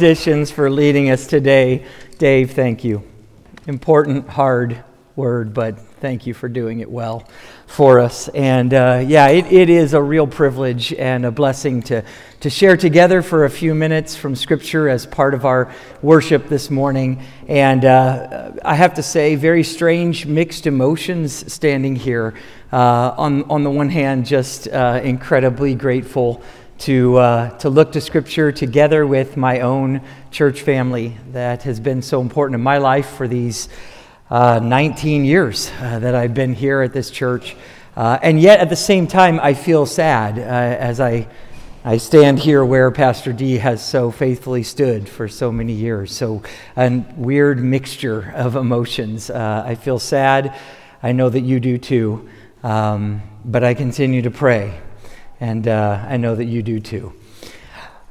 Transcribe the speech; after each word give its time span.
musicians 0.00 0.50
for 0.50 0.68
leading 0.68 1.08
us 1.08 1.26
today. 1.26 1.82
Dave, 2.18 2.50
thank 2.50 2.84
you. 2.84 3.02
Important, 3.66 4.28
hard 4.28 4.84
word, 5.16 5.54
but 5.54 5.78
thank 5.78 6.26
you 6.26 6.34
for 6.34 6.50
doing 6.50 6.80
it 6.80 6.90
well 6.90 7.26
for 7.66 7.98
us. 7.98 8.28
And 8.28 8.74
uh, 8.74 9.02
yeah, 9.06 9.28
it, 9.28 9.50
it 9.50 9.70
is 9.70 9.94
a 9.94 10.02
real 10.02 10.26
privilege 10.26 10.92
and 10.92 11.24
a 11.24 11.30
blessing 11.30 11.80
to, 11.84 12.04
to 12.40 12.50
share 12.50 12.76
together 12.76 13.22
for 13.22 13.46
a 13.46 13.50
few 13.50 13.74
minutes 13.74 14.14
from 14.14 14.36
Scripture 14.36 14.86
as 14.90 15.06
part 15.06 15.32
of 15.32 15.46
our 15.46 15.72
worship 16.02 16.50
this 16.50 16.70
morning. 16.70 17.22
And 17.48 17.86
uh, 17.86 18.52
I 18.62 18.74
have 18.74 18.92
to 18.94 19.02
say, 19.02 19.34
very 19.34 19.62
strange 19.62 20.26
mixed 20.26 20.66
emotions 20.66 21.50
standing 21.50 21.96
here. 21.96 22.34
Uh, 22.70 23.14
on, 23.16 23.44
on 23.44 23.64
the 23.64 23.70
one 23.70 23.88
hand, 23.88 24.26
just 24.26 24.68
uh, 24.68 25.00
incredibly 25.02 25.74
grateful 25.74 26.42
to, 26.78 27.16
uh, 27.16 27.58
to 27.58 27.70
look 27.70 27.92
to 27.92 28.00
Scripture 28.00 28.52
together 28.52 29.06
with 29.06 29.36
my 29.36 29.60
own 29.60 30.00
church 30.30 30.62
family 30.62 31.16
that 31.32 31.62
has 31.62 31.80
been 31.80 32.02
so 32.02 32.20
important 32.20 32.54
in 32.54 32.62
my 32.62 32.78
life 32.78 33.08
for 33.10 33.26
these 33.26 33.68
uh, 34.30 34.58
19 34.58 35.24
years 35.24 35.70
uh, 35.80 35.98
that 35.98 36.14
I've 36.14 36.34
been 36.34 36.54
here 36.54 36.82
at 36.82 36.92
this 36.92 37.10
church. 37.10 37.56
Uh, 37.96 38.18
and 38.22 38.40
yet, 38.40 38.60
at 38.60 38.68
the 38.68 38.76
same 38.76 39.06
time, 39.06 39.40
I 39.40 39.54
feel 39.54 39.86
sad 39.86 40.38
uh, 40.38 40.42
as 40.42 41.00
I, 41.00 41.28
I 41.84 41.96
stand 41.96 42.38
here 42.38 42.64
where 42.64 42.90
Pastor 42.90 43.32
D 43.32 43.56
has 43.58 43.82
so 43.82 44.10
faithfully 44.10 44.62
stood 44.62 45.08
for 45.08 45.28
so 45.28 45.50
many 45.50 45.72
years. 45.72 46.14
So, 46.14 46.42
a 46.76 47.04
weird 47.16 47.58
mixture 47.62 48.32
of 48.34 48.56
emotions. 48.56 49.30
Uh, 49.30 49.62
I 49.64 49.76
feel 49.76 49.98
sad. 49.98 50.54
I 51.02 51.12
know 51.12 51.30
that 51.30 51.40
you 51.40 51.58
do 51.58 51.78
too. 51.78 52.28
Um, 52.62 53.22
but 53.44 53.62
I 53.62 53.74
continue 53.74 54.22
to 54.22 54.30
pray, 54.30 54.80
and 55.40 55.68
uh, 55.68 56.04
I 56.08 56.16
know 56.16 56.34
that 56.34 56.46
you 56.46 56.62
do 56.62 56.80
too. 56.80 57.12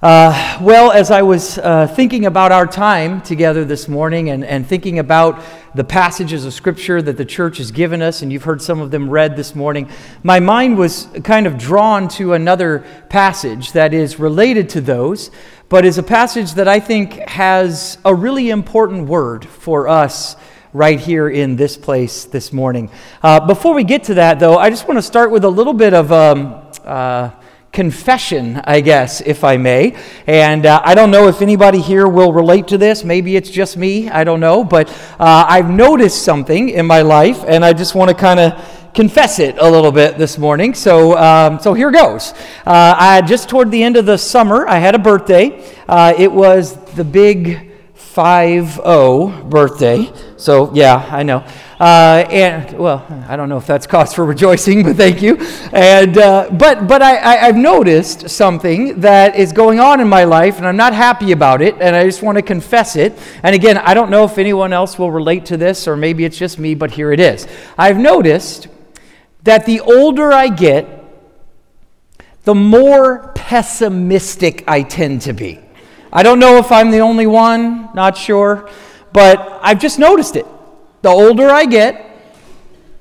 Uh, 0.01 0.59
well, 0.61 0.91
as 0.91 1.09
I 1.09 1.23
was 1.23 1.57
uh, 1.57 1.87
thinking 1.87 2.27
about 2.27 2.51
our 2.51 2.67
time 2.67 3.21
together 3.21 3.65
this 3.65 3.87
morning 3.87 4.29
and, 4.29 4.43
and 4.43 4.67
thinking 4.67 4.99
about 4.99 5.41
the 5.73 5.83
passages 5.83 6.45
of 6.45 6.53
Scripture 6.53 7.01
that 7.01 7.17
the 7.17 7.25
church 7.25 7.57
has 7.57 7.71
given 7.71 8.03
us, 8.03 8.21
and 8.21 8.31
you've 8.31 8.43
heard 8.43 8.61
some 8.61 8.81
of 8.81 8.91
them 8.91 9.09
read 9.09 9.35
this 9.35 9.55
morning, 9.55 9.89
my 10.21 10.39
mind 10.39 10.77
was 10.77 11.07
kind 11.23 11.47
of 11.47 11.57
drawn 11.57 12.07
to 12.09 12.33
another 12.33 12.85
passage 13.09 13.71
that 13.71 13.95
is 13.95 14.19
related 14.19 14.69
to 14.69 14.81
those, 14.81 15.31
but 15.69 15.85
is 15.85 15.97
a 15.97 16.03
passage 16.03 16.53
that 16.53 16.67
I 16.67 16.79
think 16.79 17.13
has 17.27 17.97
a 18.05 18.13
really 18.13 18.51
important 18.51 19.07
word 19.07 19.43
for 19.43 19.87
us 19.87 20.35
right 20.71 20.99
here 20.99 21.29
in 21.29 21.55
this 21.55 21.77
place 21.77 22.25
this 22.25 22.53
morning. 22.53 22.91
Uh, 23.23 23.39
before 23.47 23.73
we 23.73 23.83
get 23.83 24.03
to 24.03 24.13
that, 24.15 24.39
though, 24.39 24.57
I 24.57 24.69
just 24.69 24.87
want 24.87 24.99
to 24.99 25.01
start 25.01 25.31
with 25.31 25.45
a 25.45 25.49
little 25.49 25.73
bit 25.73 25.95
of. 25.95 26.11
Um, 26.11 26.64
uh, 26.85 27.31
confession, 27.75 28.61
I 28.63 28.79
guess, 28.79 29.19
if 29.19 29.43
I 29.43 29.57
may. 29.57 29.97
And 30.25 30.65
uh, 30.65 30.81
I 30.83 30.95
don't 30.95 31.11
know 31.11 31.27
if 31.27 31.41
anybody 31.41 31.81
here 31.81 32.07
will 32.07 32.31
relate 32.31 32.69
to 32.69 32.77
this. 32.77 33.03
Maybe 33.03 33.35
it's 33.35 33.49
just 33.49 33.75
me. 33.75 34.09
I 34.09 34.23
don't 34.23 34.39
know. 34.39 34.63
But 34.63 34.89
uh, 35.19 35.45
I've 35.47 35.69
noticed 35.69 36.23
something 36.23 36.69
in 36.69 36.85
my 36.85 37.01
life, 37.01 37.43
and 37.45 37.65
I 37.65 37.73
just 37.73 37.93
want 37.93 38.09
to 38.09 38.15
kind 38.15 38.39
of 38.39 38.53
confess 38.93 39.39
it 39.39 39.57
a 39.57 39.69
little 39.69 39.91
bit 39.91 40.17
this 40.17 40.37
morning. 40.37 40.73
So, 40.73 41.17
um, 41.17 41.59
so 41.59 41.73
here 41.73 41.91
goes. 41.91 42.31
Uh, 42.65 42.95
I 42.97 43.21
just 43.21 43.49
toward 43.49 43.69
the 43.69 43.83
end 43.83 43.97
of 43.97 44.05
the 44.05 44.17
summer, 44.17 44.65
I 44.67 44.79
had 44.79 44.95
a 44.95 44.99
birthday. 44.99 45.61
Uh, 45.87 46.13
it 46.17 46.31
was 46.31 46.77
the 46.93 47.03
big 47.03 47.74
5 48.15 48.75
0 48.75 49.43
birthday. 49.49 50.09
So, 50.37 50.73
yeah, 50.73 51.05
I 51.11 51.23
know. 51.23 51.45
Uh, 51.77 52.25
and 52.31 52.79
well, 52.79 53.05
I 53.27 53.35
don't 53.35 53.49
know 53.49 53.57
if 53.57 53.67
that's 53.67 53.85
cause 53.85 54.13
for 54.13 54.23
rejoicing, 54.23 54.83
but 54.83 54.95
thank 54.95 55.21
you. 55.21 55.35
And 55.73 56.17
uh, 56.17 56.49
but 56.49 56.87
but 56.87 57.01
I, 57.01 57.17
I, 57.17 57.35
have 57.47 57.57
noticed 57.57 58.29
something 58.29 59.01
that 59.01 59.35
is 59.35 59.51
going 59.51 59.81
on 59.81 59.99
in 59.99 60.07
my 60.07 60.23
life, 60.23 60.59
and 60.59 60.65
I'm 60.65 60.77
not 60.77 60.93
happy 60.93 61.33
about 61.33 61.61
it, 61.61 61.75
and 61.81 61.93
I 61.93 62.05
just 62.05 62.23
want 62.23 62.37
to 62.37 62.41
confess 62.41 62.95
it. 62.95 63.19
And 63.43 63.53
again, 63.53 63.77
I 63.77 63.93
don't 63.93 64.09
know 64.09 64.23
if 64.23 64.37
anyone 64.37 64.71
else 64.71 64.97
will 64.97 65.11
relate 65.11 65.45
to 65.47 65.57
this, 65.57 65.85
or 65.85 65.97
maybe 65.97 66.23
it's 66.23 66.37
just 66.37 66.57
me, 66.57 66.73
but 66.73 66.91
here 66.91 67.11
it 67.11 67.19
is. 67.19 67.45
I've 67.77 67.97
noticed 67.97 68.69
that 69.43 69.65
the 69.65 69.81
older 69.81 70.31
I 70.31 70.47
get, 70.47 71.03
the 72.45 72.55
more 72.55 73.33
pessimistic 73.35 74.63
I 74.69 74.83
tend 74.83 75.23
to 75.23 75.33
be. 75.33 75.64
I 76.15 76.23
don't 76.23 76.39
know 76.39 76.55
if 76.59 76.71
I'm 76.71 76.91
the 76.91 76.99
only 76.99 77.27
one, 77.27 77.89
not 77.93 78.15
sure, 78.15 78.69
but 79.11 79.59
I've 79.61 79.79
just 79.79 79.99
noticed 79.99 80.37
it. 80.37 80.45
The 81.01 81.09
older 81.09 81.49
I 81.49 81.65
get, 81.65 82.09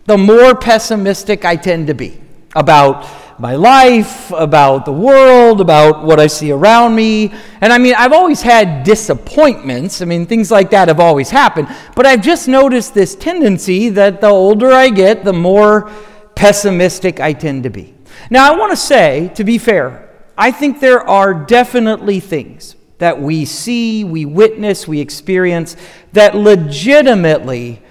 the 0.07 0.19
more 0.19 0.57
pessimistic 0.57 1.45
I 1.45 1.55
tend 1.55 1.87
to 1.87 1.95
be 1.95 2.21
about 2.57 3.07
my 3.39 3.55
life, 3.55 4.33
about 4.33 4.85
the 4.85 4.93
world, 4.93 5.61
about 5.61 6.05
what 6.05 6.19
I 6.19 6.27
see 6.27 6.51
around 6.51 6.97
me. 6.97 7.33
And 7.61 7.73
I 7.73 7.79
mean, 7.79 7.95
I've 7.97 8.13
always 8.13 8.43
had 8.43 8.83
disappointments. 8.83 10.03
I 10.03 10.07
mean, 10.07 10.27
things 10.27 10.51
like 10.51 10.71
that 10.71 10.89
have 10.89 10.99
always 10.99 11.31
happened. 11.31 11.69
But 11.95 12.07
I've 12.07 12.21
just 12.21 12.49
noticed 12.49 12.95
this 12.95 13.15
tendency 13.15 13.91
that 13.91 14.21
the 14.23 14.27
older 14.27 14.73
I 14.73 14.91
get, 14.91 15.23
the 15.23 15.33
more 15.33 15.89
pessimistic 16.35 17.21
I 17.21 17.33
tend 17.33 17.63
to 17.63 17.71
be. 17.71 17.95
Now, 18.29 18.53
I 18.53 18.57
want 18.57 18.73
to 18.73 18.77
say, 18.77 19.31
to 19.37 19.45
be 19.45 19.57
fair, 19.57 20.11
I 20.37 20.51
think 20.51 20.81
there 20.81 21.09
are 21.09 21.33
definitely 21.33 22.19
things 22.19 22.75
that 23.05 23.21
we 23.21 23.45
see, 23.45 24.03
we 24.03 24.25
witness, 24.25 24.89
we 24.89 24.99
experience 24.99 25.77
that 26.15 26.35
legitimately 26.35 27.83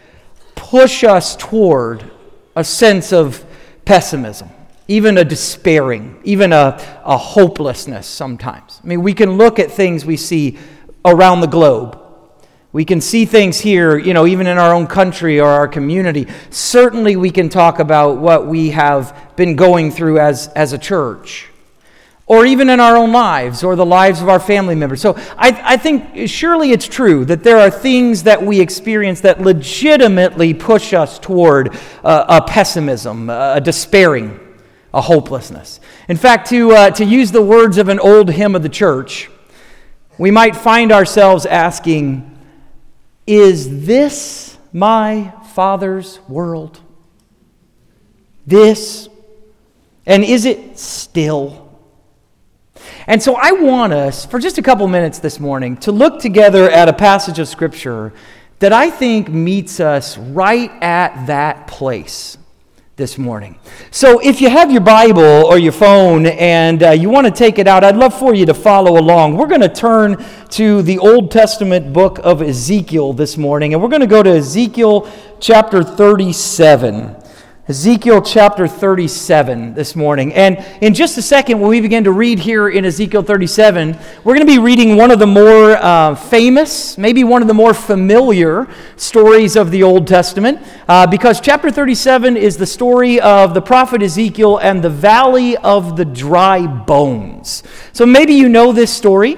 push 0.55 1.03
us 1.03 1.35
toward 1.35 2.03
a 2.55 2.63
sense 2.63 3.13
of 3.13 3.45
pessimism, 3.85 4.49
even 4.87 5.19
a 5.19 5.23
despairing, 5.23 6.19
even 6.23 6.51
a, 6.51 6.83
a 7.03 7.15
hopelessness 7.15 8.07
sometimes. 8.07 8.81
I 8.83 8.87
mean, 8.87 9.03
we 9.03 9.13
can 9.13 9.37
look 9.37 9.59
at 9.59 9.69
things 9.69 10.03
we 10.03 10.17
see 10.17 10.57
around 11.05 11.41
the 11.41 11.47
globe. 11.47 11.99
We 12.71 12.83
can 12.83 12.99
see 12.99 13.25
things 13.25 13.59
here, 13.59 13.99
you 13.99 14.15
know, 14.15 14.25
even 14.25 14.47
in 14.47 14.57
our 14.57 14.73
own 14.73 14.87
country 14.87 15.39
or 15.39 15.47
our 15.47 15.67
community. 15.67 16.25
Certainly, 16.49 17.17
we 17.17 17.29
can 17.29 17.49
talk 17.49 17.77
about 17.77 18.17
what 18.17 18.47
we 18.47 18.71
have 18.71 19.35
been 19.35 19.55
going 19.55 19.91
through 19.91 20.17
as, 20.17 20.47
as 20.55 20.73
a 20.73 20.79
church 20.79 21.49
or 22.25 22.45
even 22.45 22.69
in 22.69 22.79
our 22.79 22.95
own 22.95 23.11
lives 23.11 23.63
or 23.63 23.75
the 23.75 23.85
lives 23.85 24.21
of 24.21 24.29
our 24.29 24.39
family 24.39 24.75
members. 24.75 25.01
So 25.01 25.15
I, 25.37 25.61
I, 25.63 25.77
think 25.77 26.29
surely 26.29 26.71
it's 26.71 26.87
true 26.87 27.25
that 27.25 27.43
there 27.43 27.57
are 27.57 27.69
things 27.69 28.23
that 28.23 28.41
we 28.41 28.61
experience 28.61 29.21
that 29.21 29.41
legitimately 29.41 30.53
push 30.53 30.93
us 30.93 31.19
toward 31.19 31.75
uh, 32.03 32.25
a 32.29 32.41
pessimism, 32.41 33.29
a 33.29 33.59
despairing, 33.59 34.39
a 34.93 35.01
hopelessness. 35.01 35.81
In 36.07 36.15
fact, 36.15 36.49
to, 36.49 36.71
uh, 36.71 36.89
to 36.91 37.03
use 37.03 37.31
the 37.31 37.41
words 37.41 37.77
of 37.77 37.89
an 37.89 37.99
old 37.99 38.31
hymn 38.31 38.55
of 38.55 38.63
the 38.63 38.69
church, 38.69 39.29
we 40.17 40.31
might 40.31 40.55
find 40.55 40.91
ourselves 40.91 41.45
asking, 41.45 42.37
Is 43.27 43.85
this 43.85 44.57
my 44.71 45.33
Father's 45.53 46.19
world? 46.29 46.79
This? 48.45 49.09
And 50.05 50.23
is 50.23 50.45
it 50.45 50.77
still? 50.77 51.62
And 53.07 53.21
so 53.21 53.35
I 53.35 53.51
want 53.51 53.93
us, 53.93 54.25
for 54.25 54.39
just 54.39 54.57
a 54.57 54.61
couple 54.61 54.87
minutes 54.87 55.19
this 55.19 55.39
morning, 55.39 55.77
to 55.77 55.91
look 55.91 56.19
together 56.19 56.69
at 56.69 56.89
a 56.89 56.93
passage 56.93 57.39
of 57.39 57.47
Scripture 57.47 58.13
that 58.59 58.71
I 58.71 58.89
think 58.89 59.29
meets 59.29 59.79
us 59.79 60.17
right 60.17 60.71
at 60.81 61.25
that 61.27 61.67
place 61.67 62.37
this 62.95 63.17
morning. 63.17 63.57
So 63.89 64.19
if 64.19 64.39
you 64.39 64.49
have 64.49 64.71
your 64.71 64.81
Bible 64.81 65.21
or 65.21 65.57
your 65.57 65.71
phone 65.71 66.27
and 66.27 66.83
uh, 66.83 66.91
you 66.91 67.09
want 67.09 67.25
to 67.25 67.31
take 67.31 67.57
it 67.57 67.67
out, 67.67 67.83
I'd 67.83 67.97
love 67.97 68.17
for 68.17 68.35
you 68.35 68.45
to 68.45 68.53
follow 68.53 68.99
along. 68.99 69.35
We're 69.35 69.47
going 69.47 69.61
to 69.61 69.67
turn 69.67 70.23
to 70.51 70.83
the 70.83 70.99
Old 70.99 71.31
Testament 71.31 71.91
book 71.91 72.19
of 72.23 72.43
Ezekiel 72.43 73.13
this 73.13 73.35
morning, 73.35 73.73
and 73.73 73.81
we're 73.81 73.89
going 73.89 74.01
to 74.01 74.07
go 74.07 74.21
to 74.21 74.29
Ezekiel 74.29 75.11
chapter 75.39 75.83
37. 75.83 77.22
Ezekiel 77.65 78.21
chapter 78.21 78.67
37 78.67 79.73
this 79.73 79.95
morning. 79.95 80.33
And 80.33 80.57
in 80.81 80.93
just 80.93 81.17
a 81.17 81.21
second, 81.21 81.61
when 81.61 81.69
we 81.69 81.79
begin 81.79 82.03
to 82.03 82.11
read 82.11 82.39
here 82.39 82.67
in 82.67 82.83
Ezekiel 82.83 83.23
37, 83.23 83.97
we're 84.25 84.35
going 84.35 84.45
to 84.45 84.53
be 84.53 84.59
reading 84.59 84.97
one 84.97 85.11
of 85.11 85.19
the 85.19 85.27
more 85.27 85.77
uh, 85.77 86.13
famous, 86.13 86.97
maybe 86.97 87.23
one 87.23 87.41
of 87.41 87.47
the 87.47 87.53
more 87.53 87.73
familiar 87.73 88.67
stories 88.97 89.55
of 89.55 89.71
the 89.71 89.81
Old 89.81 90.07
Testament, 90.07 90.59
uh, 90.89 91.07
because 91.07 91.39
chapter 91.39 91.71
37 91.71 92.35
is 92.35 92.57
the 92.57 92.65
story 92.65 93.21
of 93.21 93.53
the 93.53 93.61
prophet 93.61 94.03
Ezekiel 94.03 94.57
and 94.57 94.83
the 94.83 94.89
valley 94.89 95.55
of 95.55 95.95
the 95.95 96.03
dry 96.03 96.67
bones. 96.67 97.63
So 97.93 98.05
maybe 98.05 98.33
you 98.33 98.49
know 98.49 98.73
this 98.73 98.93
story. 98.93 99.37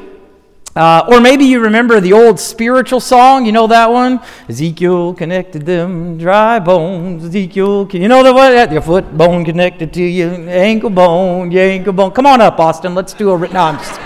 Uh, 0.76 1.06
or 1.08 1.22
maybe 1.22 1.46
you 1.46 1.62
remember 1.62 2.02
the 2.02 2.12
old 2.12 2.38
spiritual 2.38 3.00
song. 3.00 3.46
You 3.46 3.54
know 3.54 3.66
that 3.68 3.90
one? 3.90 4.20
Ezekiel 4.50 5.14
connected 5.14 5.66
them 5.66 6.18
dry 6.18 6.60
bones. 6.60 7.24
Ezekiel, 7.24 7.86
can 7.86 8.02
you 8.02 8.10
know 8.10 8.24
the 8.24 8.34
what? 8.34 8.70
Your 8.74 8.82
foot 8.82 9.18
bone 9.18 9.46
connected 9.46 9.94
to 9.94 10.04
your 10.04 10.34
ankle 10.50 10.90
bone, 10.90 11.50
your 11.50 11.64
ankle 11.64 11.94
bone. 11.94 12.12
Come 12.12 12.26
on 12.26 12.42
up, 12.42 12.60
Austin. 12.60 12.94
Let's 12.94 13.14
do 13.14 13.32
a. 13.32 13.38
No, 13.38 13.60
I'm 13.60 13.78
just. 13.78 14.02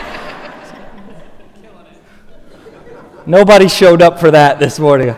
Nobody 3.25 3.67
showed 3.67 4.03
up 4.03 4.19
for 4.19 4.29
that 4.29 4.59
this 4.59 4.79
morning. 4.79 5.15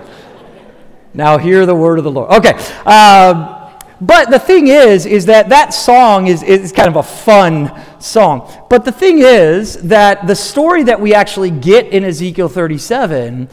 Now 1.13 1.38
hear 1.38 1.65
the 1.65 1.75
word 1.75 1.97
of 1.97 2.06
the 2.06 2.12
Lord. 2.12 2.31
Okay. 2.31 2.54
Um, 2.86 3.60
But 4.01 4.31
the 4.31 4.39
thing 4.39 4.68
is, 4.68 5.06
is 5.06 5.27
that 5.27 5.50
that 5.50 5.74
song 5.74 6.27
is, 6.27 6.42
is 6.42 6.71
kind 6.71 6.89
of 6.89 6.95
a 6.95 7.03
fun 7.03 7.71
song. 8.00 8.51
But 8.69 8.83
the 8.83 8.92
thing 8.92 9.19
is 9.19 9.75
that 9.83 10.25
the 10.25 10.36
story 10.36 10.83
that 10.83 11.00
we 11.00 11.13
actually 11.13 11.51
get 11.51 11.88
in 11.88 12.03
Ezekiel 12.03 12.50
37 12.50 13.48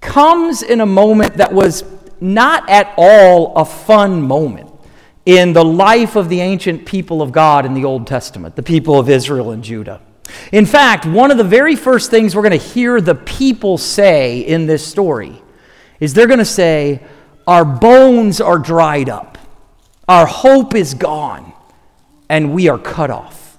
comes 0.00 0.62
in 0.62 0.80
a 0.80 0.86
moment 0.86 1.34
that 1.36 1.52
was 1.52 1.84
not 2.20 2.68
at 2.68 2.92
all 2.96 3.56
a 3.56 3.64
fun 3.64 4.20
moment 4.20 4.70
in 5.26 5.52
the 5.52 5.64
life 5.64 6.16
of 6.16 6.28
the 6.28 6.40
ancient 6.40 6.84
people 6.84 7.22
of 7.22 7.32
God 7.32 7.64
in 7.64 7.74
the 7.74 7.84
Old 7.84 8.06
Testament, 8.06 8.56
the 8.56 8.62
people 8.62 8.98
of 8.98 9.08
Israel 9.08 9.52
and 9.52 9.62
Judah. 9.62 10.00
In 10.52 10.66
fact, 10.66 11.06
one 11.06 11.30
of 11.30 11.38
the 11.38 11.44
very 11.44 11.76
first 11.76 12.10
things 12.10 12.34
we're 12.34 12.42
going 12.42 12.58
to 12.58 12.66
hear 12.66 13.00
the 13.00 13.14
people 13.14 13.78
say 13.78 14.40
in 14.40 14.66
this 14.66 14.86
story 14.86 15.40
is 16.00 16.14
they're 16.14 16.26
going 16.26 16.38
to 16.38 16.44
say, 16.44 17.00
Our 17.46 17.64
bones 17.64 18.40
are 18.40 18.58
dried 18.58 19.08
up, 19.08 19.33
our 20.08 20.26
hope 20.26 20.74
is 20.74 20.94
gone, 20.94 21.52
and 22.28 22.52
we 22.52 22.68
are 22.68 22.78
cut 22.78 23.10
off. 23.10 23.58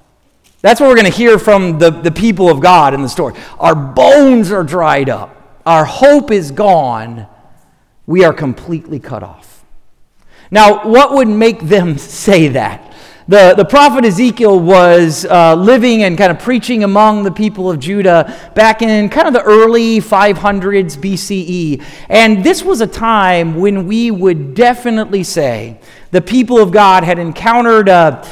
That's 0.61 0.79
what 0.79 0.87
we're 0.87 0.95
going 0.95 1.11
to 1.11 1.17
hear 1.17 1.37
from 1.37 1.77
the, 1.77 1.91
the 1.91 2.11
people 2.11 2.49
of 2.49 2.59
God 2.59 2.93
in 2.93 3.01
the 3.01 3.09
story. 3.09 3.35
Our 3.59 3.75
bones 3.75 4.51
are 4.51 4.63
dried 4.63 5.09
up, 5.09 5.61
our 5.65 5.85
hope 5.85 6.31
is 6.31 6.51
gone, 6.51 7.27
we 8.05 8.23
are 8.23 8.33
completely 8.33 8.99
cut 8.99 9.23
off. 9.23 9.63
Now, 10.51 10.87
what 10.87 11.13
would 11.13 11.27
make 11.27 11.61
them 11.61 11.97
say 11.99 12.49
that? 12.49 12.93
The, 13.27 13.55
the 13.57 13.65
prophet 13.65 14.05
Ezekiel 14.05 14.59
was 14.59 15.25
uh, 15.25 15.55
living 15.55 16.03
and 16.03 16.15
kind 16.15 16.31
of 16.31 16.37
preaching 16.37 16.83
among 16.83 17.23
the 17.23 17.31
people 17.31 17.71
of 17.71 17.79
Judah 17.79 18.51
back 18.53 18.83
in 18.83 19.09
kind 19.09 19.27
of 19.27 19.33
the 19.33 19.41
early 19.41 19.99
500s 19.99 20.95
BCE. 20.95 21.83
And 22.07 22.43
this 22.43 22.61
was 22.61 22.81
a 22.81 22.87
time 22.87 23.55
when 23.55 23.87
we 23.87 24.11
would 24.11 24.53
definitely 24.53 25.23
say 25.23 25.79
the 26.15 26.21
people 26.21 26.59
of 26.59 26.71
God 26.71 27.03
had 27.03 27.19
encountered 27.19 27.89
a, 27.89 28.25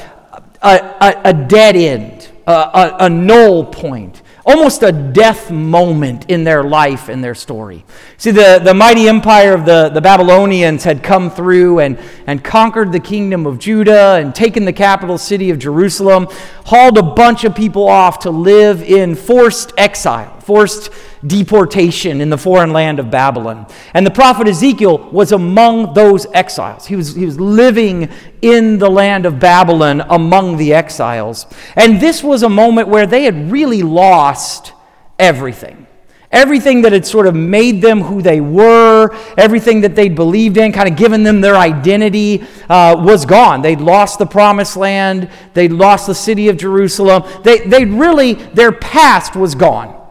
a, 0.62 0.96
a, 1.02 1.22
a 1.26 1.34
dead 1.34 1.76
end, 1.76 2.32
a, 2.48 2.96
a 3.02 3.10
null 3.10 3.66
point 3.66 4.22
almost 4.46 4.84
a 4.84 4.92
death 4.92 5.52
moment 5.52 6.30
in 6.30 6.44
their 6.44 6.64
life 6.64 7.08
and 7.08 7.24
their 7.24 7.36
story. 7.36 7.86
See, 8.18 8.32
the, 8.32 8.60
the 8.62 8.74
mighty 8.74 9.08
empire 9.08 9.54
of 9.54 9.66
the, 9.66 9.90
the 9.90 10.02
Babylonians 10.02 10.84
had 10.84 11.02
come 11.02 11.32
through 11.32 11.80
and, 11.80 11.98
and 12.28 12.44
conquered 12.44 12.92
the 12.92 13.00
kingdom 13.00 13.46
of 13.46 13.58
Judah 13.58 14.16
and 14.16 14.36
taken 14.36 14.66
the 14.66 14.74
capital 14.74 15.18
city 15.18 15.50
of 15.50 15.60
Jerusalem, 15.60 16.28
hauled 16.66 16.98
a 16.98 17.04
bunch 17.04 17.46
of 17.46 17.56
people 17.56 17.88
off 17.88 18.20
to 18.20 18.32
live 18.32 18.84
in 18.84 19.16
forced 19.16 19.72
exile, 19.78 20.33
forced 20.45 20.90
deportation 21.25 22.22
in 22.22 22.30
the 22.30 22.38
foreign 22.38 22.74
land 22.74 23.00
of 23.00 23.10
Babylon. 23.10 23.66
And 23.94 24.06
the 24.06 24.12
prophet 24.12 24.48
Ezekiel 24.48 25.10
was 25.12 25.31
among 25.31 25.94
those 25.94 26.25
exiles. 26.34 26.86
He 26.86 26.95
was, 26.95 27.16
he 27.16 27.25
was 27.25 27.40
living 27.40 28.10
in 28.42 28.78
the 28.78 28.90
land 28.90 29.25
of 29.25 29.40
Babylon 29.40 30.01
among 30.10 30.57
the 30.57 30.74
exiles. 30.74 31.45
And 31.75 32.00
this 32.00 32.24
was 32.24 32.44
a 32.44 32.50
moment 32.50 32.88
where 32.88 33.06
they 33.06 33.24
had 33.24 33.51
really 33.51 33.84
lost 33.84 34.74
everything. 35.18 35.88
Everything 36.31 36.81
that 36.81 36.94
had 36.94 37.06
sort 37.06 37.28
of 37.28 37.36
made 37.36 37.80
them 37.80 38.01
who 38.01 38.24
they 38.24 38.42
were, 38.42 39.16
everything 39.38 39.81
that 39.81 39.96
they'd 39.96 40.16
believed 40.16 40.57
in, 40.57 40.72
kind 40.72 40.89
of 40.89 40.98
given 40.98 41.22
them 41.22 41.42
their 41.42 41.56
identity, 41.56 42.44
uh, 42.68 42.96
was 42.98 43.24
gone. 43.24 43.62
They'd 43.62 43.80
lost 43.80 44.18
the 44.18 44.25
promised 44.25 44.75
land, 44.75 45.30
they'd 45.54 45.72
lost 45.72 46.07
the 46.07 46.16
city 46.16 46.50
of 46.50 46.57
Jerusalem. 46.57 47.24
They, 47.44 47.60
they'd 47.60 47.89
really, 47.89 48.34
their 48.34 48.72
past 48.72 49.36
was 49.36 49.54
gone. 49.54 50.03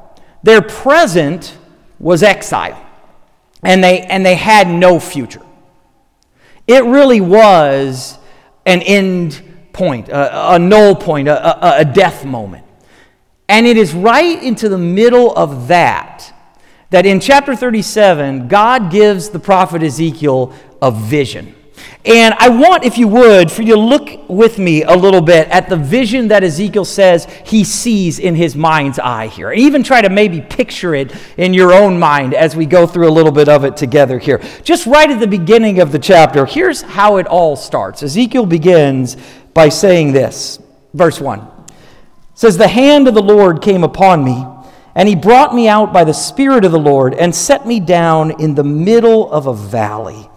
Their 0.43 0.63
present 0.63 1.57
was 1.99 2.23
exile, 2.23 2.85
and 3.63 3.83
they, 3.83 4.01
and 4.01 4.25
they 4.27 4.35
had 4.35 4.69
no 4.69 4.99
future. 4.99 5.43
It 6.67 6.85
really 6.85 7.21
was 7.21 8.19
an 8.67 8.83
end 8.83 9.43
point, 9.73 10.09
a, 10.09 10.55
a 10.55 10.59
null 10.59 10.95
point, 10.95 11.29
a, 11.29 11.67
a, 11.67 11.81
a 11.81 11.85
death 11.85 12.25
moment. 12.25 12.65
And 13.49 13.67
it 13.67 13.77
is 13.77 13.93
right 13.93 14.43
into 14.43 14.69
the 14.69 14.79
middle 14.79 15.35
of 15.35 15.69
that 15.69 16.33
that 16.91 17.07
in 17.07 17.21
chapter 17.21 17.57
37, 17.57 18.49
God 18.49 18.91
gives 18.91 19.31
the 19.31 19.39
prophet 19.39 19.83
Ezekiel 19.83 20.55
a 20.81 20.91
vision. 20.91 21.55
And 22.05 22.35
I 22.39 22.49
want, 22.49 22.85
if 22.85 22.99
you 22.99 23.07
would, 23.07 23.53
for 23.53 23.63
you 23.63 23.75
to 23.75 23.81
look 23.81 24.29
with 24.29 24.59
me 24.59 24.83
a 24.83 24.93
little 24.93 25.21
bit 25.21 25.47
at 25.49 25.69
the 25.69 25.77
vision 25.77 26.29
that 26.29 26.43
Ezekiel 26.43 26.85
says 26.85 27.27
he 27.47 27.63
sees 27.63 28.19
in 28.19 28.35
his 28.35 28.57
mind's 28.57 28.99
eye 28.99 29.29
here. 29.29 29.53
And 29.53 29.61
even 29.61 29.85
try 29.85 30.03
to 30.03 30.11
maybe 30.11 30.41
picture 30.41 30.97
it 30.97 31.15
in 31.37 31.55
your 31.55 31.73
own 31.73 32.01
mind 32.01 32.35
as 32.35 32.57
we 32.57 32.67
go 32.67 32.89
through 32.89 33.09
a 33.09 33.13
little 33.13 33.31
bit 33.31 33.49
of 33.49 33.65
it 33.65 33.77
together 33.77 34.19
here. 34.19 34.43
Just 34.65 34.85
right 34.87 35.09
at 35.09 35.21
the 35.21 35.29
beginning 35.29 35.79
of 35.79 35.93
the 35.93 35.99
chapter, 36.01 36.45
here's 36.45 36.83
how 36.83 37.19
it 37.19 37.29
all 37.29 37.55
starts. 37.55 38.03
Ezekiel 38.03 38.47
begins 38.47 39.17
by 39.55 39.69
saying 39.69 40.13
this, 40.13 40.59
verse 40.95 41.21
1. 41.21 41.47
says, 42.35 42.59
The 42.59 42.67
hand 42.67 43.07
of 43.07 43.15
the 43.15 43.23
Lord 43.23 43.63
came 43.63 43.85
upon 43.85 44.25
me, 44.25 44.45
and 44.97 45.09
he 45.09 45.15
brought 45.15 45.55
me 45.55 45.69
out 45.69 45.93
by 45.93 46.03
the 46.03 46.15
Spirit 46.15 46.65
of 46.65 46.73
the 46.73 46.81
Lord 46.81 47.15
and 47.15 47.33
set 47.33 47.65
me 47.65 47.79
down 47.79 48.41
in 48.41 48.57
the 48.57 48.65
middle 48.65 49.31
of 49.31 49.47
a 49.47 49.55
valley 49.55 50.29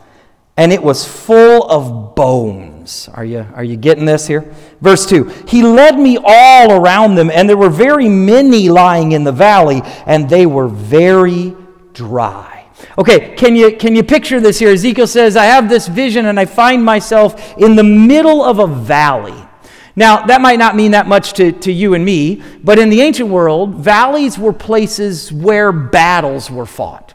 and 0.57 0.71
it 0.71 0.81
was 0.81 1.05
full 1.05 1.63
of 1.69 2.15
bones. 2.15 3.09
Are 3.13 3.25
you, 3.25 3.45
are 3.53 3.63
you 3.63 3.75
getting 3.75 4.05
this 4.05 4.27
here? 4.27 4.53
Verse 4.81 5.05
2 5.05 5.23
He 5.47 5.63
led 5.63 5.99
me 5.99 6.17
all 6.23 6.71
around 6.71 7.15
them, 7.15 7.29
and 7.29 7.49
there 7.49 7.57
were 7.57 7.69
very 7.69 8.07
many 8.07 8.69
lying 8.69 9.11
in 9.11 9.23
the 9.23 9.31
valley, 9.31 9.81
and 10.05 10.29
they 10.29 10.45
were 10.45 10.67
very 10.67 11.55
dry. 11.93 12.67
Okay, 12.97 13.35
can 13.35 13.55
you, 13.55 13.75
can 13.75 13.95
you 13.95 14.03
picture 14.03 14.39
this 14.39 14.59
here? 14.59 14.69
Ezekiel 14.69 15.07
says, 15.07 15.35
I 15.35 15.45
have 15.45 15.69
this 15.69 15.87
vision, 15.87 16.25
and 16.27 16.39
I 16.39 16.45
find 16.45 16.83
myself 16.83 17.57
in 17.57 17.75
the 17.75 17.83
middle 17.83 18.43
of 18.43 18.59
a 18.59 18.67
valley. 18.67 19.45
Now, 19.97 20.25
that 20.25 20.41
might 20.41 20.59
not 20.59 20.75
mean 20.75 20.91
that 20.91 21.07
much 21.07 21.33
to, 21.33 21.51
to 21.53 21.71
you 21.71 21.93
and 21.93 22.03
me, 22.03 22.41
but 22.63 22.79
in 22.79 22.89
the 22.89 23.01
ancient 23.01 23.29
world, 23.29 23.75
valleys 23.75 24.37
were 24.37 24.53
places 24.53 25.31
where 25.31 25.71
battles 25.71 26.51
were 26.51 26.65
fought. 26.65 27.14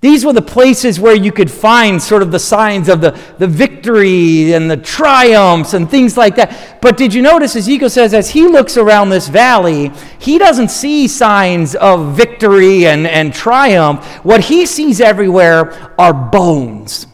These 0.00 0.24
were 0.24 0.32
the 0.32 0.40
places 0.40 0.98
where 0.98 1.14
you 1.14 1.30
could 1.30 1.50
find 1.50 2.00
sort 2.00 2.22
of 2.22 2.32
the 2.32 2.38
signs 2.38 2.88
of 2.88 3.02
the, 3.02 3.10
the 3.38 3.46
victory 3.46 4.54
and 4.54 4.70
the 4.70 4.78
triumphs 4.78 5.74
and 5.74 5.90
things 5.90 6.16
like 6.16 6.36
that. 6.36 6.78
But 6.80 6.96
did 6.96 7.12
you 7.12 7.20
notice 7.20 7.54
Ezekiel 7.54 7.90
says, 7.90 8.14
as 8.14 8.30
he 8.30 8.48
looks 8.48 8.78
around 8.78 9.10
this 9.10 9.28
valley, 9.28 9.92
he 10.18 10.38
doesn't 10.38 10.70
see 10.70 11.06
signs 11.06 11.74
of 11.74 12.16
victory 12.16 12.86
and, 12.86 13.06
and 13.06 13.34
triumph. 13.34 14.02
What 14.24 14.44
he 14.44 14.64
sees 14.64 15.02
everywhere 15.02 15.92
are 16.00 16.14
bones 16.14 17.06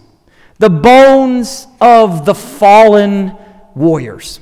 the 0.58 0.70
bones 0.70 1.66
of 1.80 2.24
the 2.24 2.34
fallen 2.34 3.36
warriors. 3.74 4.40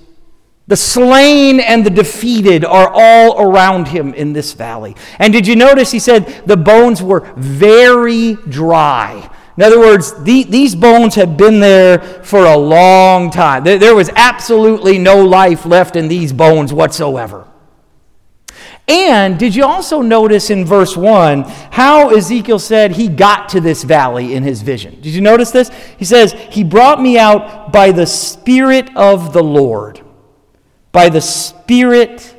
The 0.66 0.76
slain 0.76 1.60
and 1.60 1.84
the 1.84 1.90
defeated 1.90 2.64
are 2.64 2.90
all 2.92 3.40
around 3.40 3.88
him 3.88 4.14
in 4.14 4.32
this 4.32 4.54
valley. 4.54 4.96
And 5.18 5.32
did 5.32 5.46
you 5.46 5.56
notice 5.56 5.90
he 5.90 5.98
said 5.98 6.26
the 6.46 6.56
bones 6.56 7.02
were 7.02 7.30
very 7.36 8.34
dry? 8.48 9.30
In 9.56 9.62
other 9.62 9.78
words, 9.78 10.14
the, 10.24 10.44
these 10.44 10.74
bones 10.74 11.14
had 11.14 11.36
been 11.36 11.60
there 11.60 11.98
for 11.98 12.46
a 12.46 12.56
long 12.56 13.30
time. 13.30 13.62
There, 13.62 13.78
there 13.78 13.94
was 13.94 14.08
absolutely 14.16 14.98
no 14.98 15.22
life 15.24 15.66
left 15.66 15.96
in 15.96 16.08
these 16.08 16.32
bones 16.32 16.72
whatsoever. 16.72 17.46
And 18.88 19.38
did 19.38 19.54
you 19.54 19.64
also 19.64 20.02
notice 20.02 20.50
in 20.50 20.64
verse 20.64 20.96
1 20.96 21.42
how 21.72 22.10
Ezekiel 22.14 22.58
said 22.58 22.92
he 22.92 23.08
got 23.08 23.48
to 23.50 23.60
this 23.60 23.84
valley 23.84 24.34
in 24.34 24.42
his 24.42 24.62
vision? 24.62 25.00
Did 25.00 25.14
you 25.14 25.20
notice 25.20 25.50
this? 25.50 25.70
He 25.98 26.04
says, 26.04 26.32
He 26.50 26.64
brought 26.64 27.00
me 27.00 27.18
out 27.18 27.70
by 27.72 27.92
the 27.92 28.06
Spirit 28.06 28.94
of 28.96 29.32
the 29.32 29.42
Lord 29.42 30.03
by 30.94 31.08
the 31.08 31.20
Spirit 31.20 32.34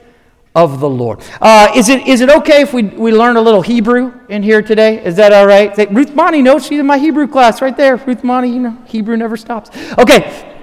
of 0.55 0.79
the 0.79 0.89
Lord. 0.89 1.19
Uh, 1.41 1.73
is, 1.75 1.89
it, 1.89 2.07
is 2.07 2.21
it 2.21 2.29
okay 2.29 2.61
if 2.61 2.73
we, 2.73 2.83
we 2.83 3.11
learn 3.11 3.35
a 3.35 3.41
little 3.41 3.61
Hebrew 3.61 4.13
in 4.29 4.41
here 4.41 4.61
today? 4.61 5.03
Is 5.03 5.17
that 5.17 5.33
all 5.33 5.45
right? 5.45 5.77
Ruth 5.91 6.15
Monty 6.15 6.41
knows 6.41 6.65
she's 6.65 6.79
in 6.79 6.85
my 6.85 6.97
Hebrew 6.97 7.27
class 7.27 7.61
right 7.61 7.75
there. 7.75 7.97
Ruth 7.97 8.23
Monty, 8.23 8.47
you 8.47 8.61
know, 8.61 8.77
Hebrew 8.87 9.17
never 9.17 9.35
stops. 9.35 9.69
Okay, 9.97 10.55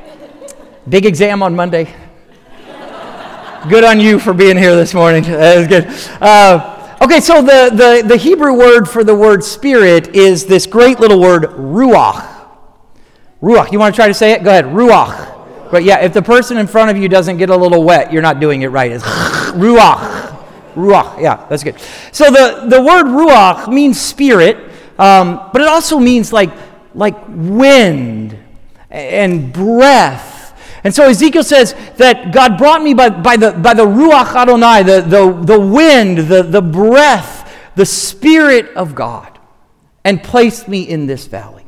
big 0.89 1.05
exam 1.05 1.43
on 1.43 1.55
Monday. 1.55 1.95
good 3.69 3.85
on 3.85 4.01
you 4.01 4.19
for 4.19 4.33
being 4.33 4.57
here 4.57 4.75
this 4.75 4.95
morning. 4.95 5.23
That 5.43 5.59
is 5.59 5.69
good. 5.69 5.87
Uh, 6.23 6.97
okay, 7.03 7.21
so 7.21 7.43
the, 7.43 7.71
the, 7.75 8.09
the 8.09 8.17
Hebrew 8.17 8.55
word 8.55 8.89
for 8.89 9.05
the 9.05 9.15
word 9.15 9.45
spirit 9.45 10.17
is 10.17 10.47
this 10.47 10.67
great 10.67 10.99
little 10.99 11.21
word, 11.21 11.43
ruach. 11.43 12.27
Ruach. 13.43 13.71
You 13.71 13.79
want 13.79 13.95
to 13.95 13.97
try 13.99 14.09
to 14.09 14.15
say 14.15 14.33
it? 14.33 14.43
Go 14.43 14.49
ahead. 14.49 14.65
Ruach. 14.65 15.32
But 15.73 15.85
yeah, 15.85 16.00
if 16.00 16.12
the 16.12 16.21
person 16.21 16.59
in 16.59 16.67
front 16.67 16.91
of 16.91 16.99
you 16.99 17.09
doesn't 17.09 17.38
get 17.38 17.49
a 17.49 17.57
little 17.57 17.83
wet, 17.83 18.12
you're 18.12 18.21
not 18.21 18.41
doing 18.41 18.61
it 18.61 18.67
right. 18.67 18.93
It's 18.93 19.02
ruach. 19.02 20.29
Ruach. 20.75 21.19
Yeah, 21.19 21.47
that's 21.49 21.64
good. 21.64 21.81
So 22.12 22.31
the, 22.31 22.67
the 22.69 22.83
word 22.83 23.07
ruach 23.07 23.73
means 23.73 23.99
spirit, 23.99 24.59
um, 24.99 25.49
but 25.50 25.62
it 25.62 25.69
also 25.69 25.99
means 25.99 26.31
like, 26.31 26.50
like 26.95 27.17
wind 27.26 28.37
and 28.91 29.50
breath. 29.50 30.55
And 30.85 30.95
so 30.95 31.09
Ezekiel 31.09 31.43
says 31.43 31.75
that 31.97 32.35
God 32.35 32.59
brought 32.59 32.83
me 32.83 32.93
by, 32.93 33.09
by, 33.09 33.38
the, 33.38 33.52
by 33.52 33.73
the 33.73 33.87
Ruach 33.87 34.35
Adonai, 34.35 34.83
the, 34.83 35.00
the, 35.00 35.33
the 35.43 35.59
wind, 35.59 36.19
the, 36.19 36.43
the 36.43 36.61
breath, 36.61 37.50
the 37.76 37.87
Spirit 37.87 38.76
of 38.76 38.95
God, 38.95 39.38
and 40.05 40.23
placed 40.23 40.69
me 40.69 40.83
in 40.83 41.07
this 41.07 41.26
valley. 41.26 41.62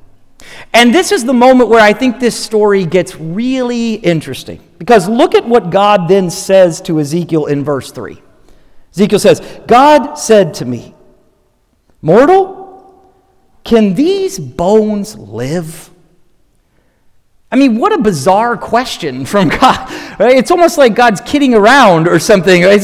And 0.72 0.94
this 0.94 1.12
is 1.12 1.24
the 1.24 1.32
moment 1.32 1.70
where 1.70 1.80
I 1.80 1.92
think 1.92 2.18
this 2.18 2.38
story 2.38 2.84
gets 2.84 3.16
really 3.16 3.94
interesting. 3.94 4.60
Because 4.78 5.08
look 5.08 5.34
at 5.34 5.46
what 5.46 5.70
God 5.70 6.08
then 6.08 6.30
says 6.30 6.80
to 6.82 7.00
Ezekiel 7.00 7.46
in 7.46 7.64
verse 7.64 7.90
3. 7.90 8.20
Ezekiel 8.92 9.18
says, 9.18 9.60
God 9.66 10.14
said 10.14 10.54
to 10.54 10.64
me, 10.64 10.94
Mortal, 12.02 12.64
can 13.64 13.94
these 13.94 14.38
bones 14.38 15.16
live? 15.16 15.90
I 17.54 17.56
mean, 17.56 17.76
what 17.76 17.92
a 17.92 17.98
bizarre 17.98 18.56
question 18.56 19.24
from 19.24 19.48
God. 19.60 19.88
Right? 20.18 20.36
It's 20.36 20.50
almost 20.50 20.76
like 20.76 20.96
God's 20.96 21.20
kidding 21.20 21.54
around 21.54 22.08
or 22.08 22.18
something. 22.18 22.64
Right? 22.64 22.82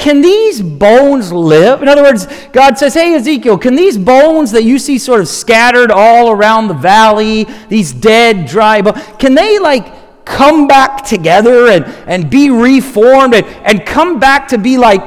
Can 0.00 0.22
these 0.22 0.60
bones 0.60 1.30
live? 1.30 1.82
In 1.82 1.88
other 1.88 2.02
words, 2.02 2.26
God 2.50 2.76
says, 2.76 2.94
Hey, 2.94 3.14
Ezekiel, 3.14 3.56
can 3.56 3.76
these 3.76 3.96
bones 3.96 4.50
that 4.50 4.64
you 4.64 4.80
see 4.80 4.98
sort 4.98 5.20
of 5.20 5.28
scattered 5.28 5.92
all 5.92 6.32
around 6.32 6.66
the 6.66 6.74
valley, 6.74 7.44
these 7.68 7.92
dead, 7.92 8.46
dry 8.46 8.82
bones, 8.82 9.00
can 9.20 9.36
they 9.36 9.60
like 9.60 10.24
come 10.24 10.66
back 10.66 11.04
together 11.04 11.68
and, 11.68 11.84
and 12.08 12.28
be 12.28 12.50
reformed 12.50 13.34
and, 13.34 13.46
and 13.64 13.86
come 13.86 14.18
back 14.18 14.48
to 14.48 14.58
be 14.58 14.78
like 14.78 15.00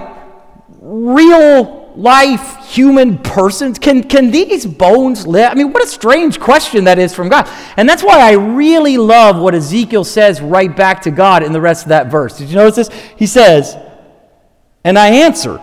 real 0.79 1.78
life 2.00 2.65
human 2.65 3.18
persons? 3.18 3.77
Can, 3.77 4.03
can 4.03 4.32
these 4.32 4.65
bones 4.65 5.27
live? 5.27 5.51
I 5.51 5.56
mean, 5.56 5.74
what 5.74 5.84
a 5.84 5.88
strange 5.88 6.39
question 6.39 6.86
that 6.86 6.98
is 6.98 7.13
from 7.13 7.29
God. 7.29 7.50
And 7.77 7.88
that's 7.88 8.03
why 8.03 8.20
I 8.20 8.34
really 8.34 8.98
love 8.98 9.38
what 9.38 9.53
Ezekiel 9.53 10.03
says 10.03 10.41
right 10.41 10.75
back 10.75 11.01
to 11.03 11.12
God 11.12 11.44
in 11.44 11.51
the 11.51 11.62
rest 11.62 11.84
of 11.84 11.89
that 11.89 12.08
verse. 12.08 12.38
Did 12.38 12.50
you 12.50 12.56
notice 12.56 12.88
this? 12.88 13.00
He 13.18 13.27
says, 13.27 13.77
And 14.84 14.98
I 14.98 15.10
answered, 15.10 15.62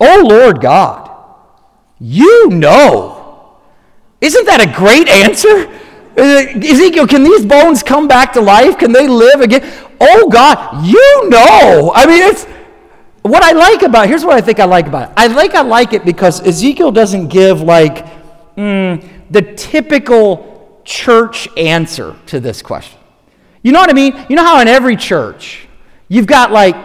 Oh 0.00 0.26
Lord 0.28 0.60
God, 0.60 1.10
you 1.98 2.48
know. 2.48 3.58
Isn't 4.20 4.46
that 4.46 4.60
a 4.60 4.76
great 4.76 5.08
answer? 5.08 5.68
Uh, 6.16 6.66
Ezekiel, 6.66 7.06
can 7.06 7.22
these 7.22 7.44
bones 7.44 7.82
come 7.82 8.08
back 8.08 8.32
to 8.32 8.40
life? 8.40 8.78
Can 8.78 8.92
they 8.92 9.06
live 9.06 9.40
again? 9.40 9.70
Oh 10.00 10.28
God, 10.28 10.84
you 10.86 11.28
know. 11.28 11.92
I 11.94 12.06
mean, 12.06 12.22
it's 12.22 12.46
what 13.22 13.42
I 13.42 13.52
like 13.52 13.82
about 13.82 14.08
here's 14.08 14.24
what 14.24 14.36
I 14.36 14.40
think 14.40 14.60
I 14.60 14.64
like 14.64 14.86
about 14.86 15.10
it. 15.10 15.14
I 15.16 15.26
like 15.26 15.54
I 15.54 15.62
like 15.62 15.92
it 15.92 16.04
because 16.04 16.46
Ezekiel 16.46 16.92
doesn't 16.92 17.28
give 17.28 17.60
like 17.60 18.06
mm, 18.56 19.06
the 19.30 19.42
typical 19.54 20.80
church 20.84 21.48
answer 21.56 22.16
to 22.26 22.40
this 22.40 22.62
question. 22.62 22.98
You 23.62 23.72
know 23.72 23.80
what 23.80 23.90
I 23.90 23.94
mean? 23.94 24.26
You 24.28 24.36
know 24.36 24.44
how 24.44 24.60
in 24.60 24.68
every 24.68 24.96
church 24.96 25.66
you've 26.08 26.26
got 26.26 26.52
like 26.52 26.76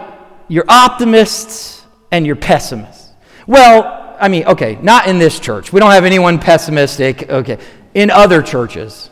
your 0.48 0.64
optimists 0.68 1.84
and 2.10 2.26
your 2.26 2.36
pessimists. 2.36 3.10
Well, 3.46 4.16
I 4.20 4.28
mean, 4.28 4.44
okay, 4.46 4.78
not 4.82 5.06
in 5.06 5.18
this 5.18 5.40
church. 5.40 5.72
We 5.72 5.80
don't 5.80 5.90
have 5.90 6.04
anyone 6.04 6.38
pessimistic. 6.38 7.30
Okay, 7.30 7.58
in 7.94 8.10
other 8.10 8.42
churches. 8.42 9.10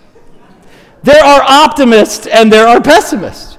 There 1.02 1.22
are 1.22 1.42
optimists 1.42 2.26
and 2.26 2.52
there 2.52 2.66
are 2.66 2.80
pessimists. 2.80 3.51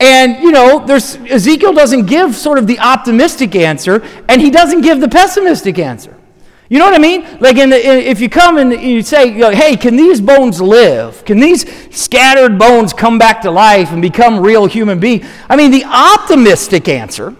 And, 0.00 0.42
you 0.42 0.52
know, 0.52 0.84
there's, 0.86 1.16
Ezekiel 1.16 1.72
doesn't 1.72 2.06
give 2.06 2.36
sort 2.36 2.58
of 2.58 2.66
the 2.66 2.78
optimistic 2.78 3.56
answer, 3.56 4.04
and 4.28 4.40
he 4.40 4.50
doesn't 4.50 4.82
give 4.82 5.00
the 5.00 5.08
pessimistic 5.08 5.78
answer. 5.78 6.16
You 6.68 6.78
know 6.78 6.84
what 6.84 6.94
I 6.94 6.98
mean? 6.98 7.26
Like, 7.40 7.56
in 7.56 7.70
the, 7.70 7.80
in, 7.80 7.98
if 7.98 8.20
you 8.20 8.28
come 8.28 8.58
and 8.58 8.72
you 8.72 9.02
say, 9.02 9.26
you 9.32 9.38
know, 9.38 9.50
hey, 9.50 9.76
can 9.76 9.96
these 9.96 10.20
bones 10.20 10.60
live? 10.60 11.24
Can 11.24 11.40
these 11.40 11.64
scattered 11.96 12.58
bones 12.58 12.92
come 12.92 13.18
back 13.18 13.40
to 13.42 13.50
life 13.50 13.90
and 13.90 14.02
become 14.02 14.40
real 14.40 14.66
human 14.66 15.00
beings? 15.00 15.26
I 15.48 15.56
mean, 15.56 15.70
the 15.70 15.84
optimistic 15.84 16.88
answer, 16.88 17.34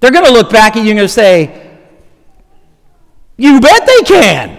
they're 0.00 0.10
going 0.10 0.24
to 0.24 0.32
look 0.32 0.50
back 0.50 0.76
at 0.76 0.82
you 0.82 0.90
and 0.90 0.98
going 0.98 1.08
to 1.08 1.12
say, 1.12 1.78
you 3.36 3.60
bet 3.60 3.86
they 3.86 4.00
can. 4.00 4.58